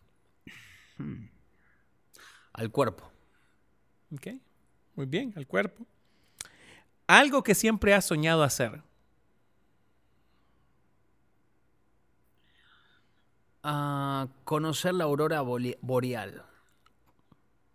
[2.54, 3.12] Al cuerpo.
[4.14, 4.28] Ok,
[4.96, 5.86] muy bien, al cuerpo.
[7.20, 8.84] Algo que siempre has soñado hacer.
[13.64, 16.43] Ah, conocer la aurora boreal.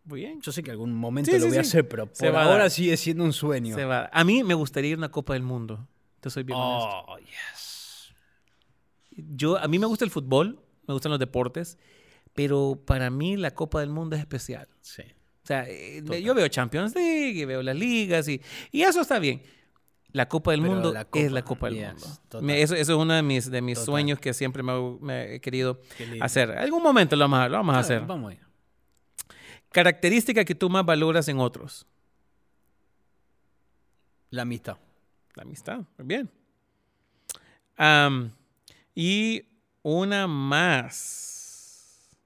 [0.04, 0.40] Muy bien.
[0.40, 1.68] Yo sé que algún momento Sí, lo sí, voy a sí.
[1.68, 3.74] hacer, pero Se por va a ahora sigue siendo un sueño.
[3.76, 4.08] Se va.
[4.12, 5.86] A mí me gustaría ir a una Copa del Mundo.
[6.20, 7.04] Te soy bien honesto.
[7.12, 8.14] Oh, yes.
[9.10, 11.78] Yo, a mí me gusta el fútbol, me gustan los deportes,
[12.34, 14.68] pero para mí la Copa del Mundo es especial.
[14.80, 15.02] Sí.
[15.46, 16.20] O sea, eh, Total.
[16.20, 18.40] yo veo Champions League y veo las ligas y,
[18.72, 19.40] y eso está bien.
[20.10, 22.06] La Copa del Pero Mundo la es la Copa del yes, Mundo.
[22.28, 22.50] total.
[22.50, 23.86] Eso, eso es uno de mis, de mis Total.
[23.86, 25.80] sueños que siempre me, me he querido
[26.20, 26.50] hacer.
[26.50, 28.00] Algún momento lo vamos a, lo vamos a hacer.
[28.04, 28.40] Vamos a ir.
[29.70, 31.86] Característica que tú más valoras en otros.
[34.30, 34.78] La amistad.
[35.36, 35.78] La amistad.
[35.96, 36.28] Muy bien.
[38.96, 39.44] Y
[39.82, 42.16] una más.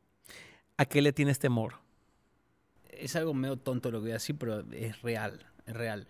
[0.79, 1.75] ¿A qué le tienes temor?
[3.01, 5.47] Es algo medio tonto lo que voy a decir, pero es real.
[5.67, 6.07] Es real.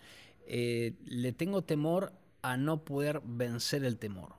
[0.47, 4.33] Eh, le tengo temor a no poder vencer el temor.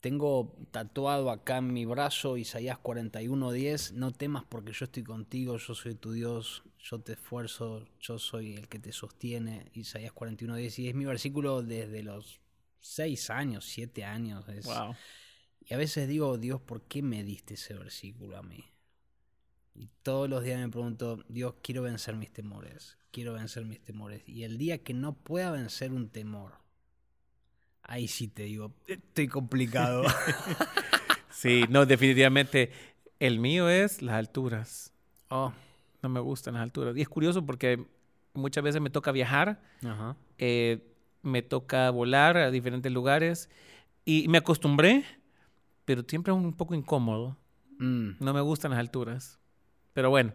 [0.00, 5.74] Tengo tatuado acá en mi brazo Isaías 41:10, no temas porque yo estoy contigo, yo
[5.76, 10.88] soy tu Dios, yo te esfuerzo, yo soy el que te sostiene, Isaías 41:10, y
[10.88, 12.40] es mi versículo desde los
[12.80, 14.48] 6 años, 7 años.
[14.48, 14.96] es- Wow.
[15.64, 18.64] Y a veces digo, Dios, ¿por qué me diste ese versículo a mí?
[19.74, 24.22] Y todos los días me pregunto, Dios, quiero vencer mis temores, quiero vencer mis temores.
[24.28, 26.52] Y el día que no pueda vencer un temor,
[27.82, 30.04] ahí sí te digo, estoy complicado.
[31.34, 32.70] Sí, no, definitivamente.
[33.18, 34.92] El mío es las alturas.
[35.30, 35.52] oh,
[36.02, 36.94] No me gustan las alturas.
[36.96, 37.84] Y es curioso porque
[38.34, 40.14] muchas veces me toca viajar, ajá.
[40.38, 43.48] eh, me toca volar a diferentes lugares
[44.04, 45.04] y me acostumbré,
[45.84, 47.36] pero siempre es un poco incómodo.
[47.78, 48.10] Mm.
[48.20, 49.40] No me gustan las alturas.
[49.92, 50.32] Pero bueno,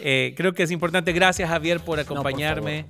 [0.00, 1.12] eh, creo que es importante.
[1.12, 2.86] Gracias Javier por acompañarme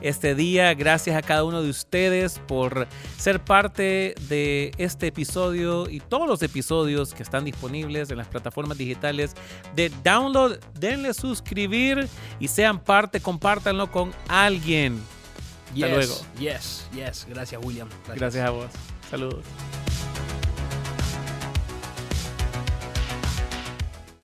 [0.00, 0.74] este día.
[0.74, 6.42] Gracias a cada uno de ustedes por ser parte de este episodio y todos los
[6.42, 9.34] episodios que están disponibles en las plataformas digitales
[9.74, 10.58] de download.
[10.78, 12.08] Denle suscribir
[12.40, 15.00] y sean parte, compártanlo con alguien.
[15.74, 16.14] Yes, luego.
[16.38, 17.26] yes, yes.
[17.28, 17.88] Gracias, William.
[18.14, 18.70] Gracias a vos.
[19.10, 19.44] Saludos.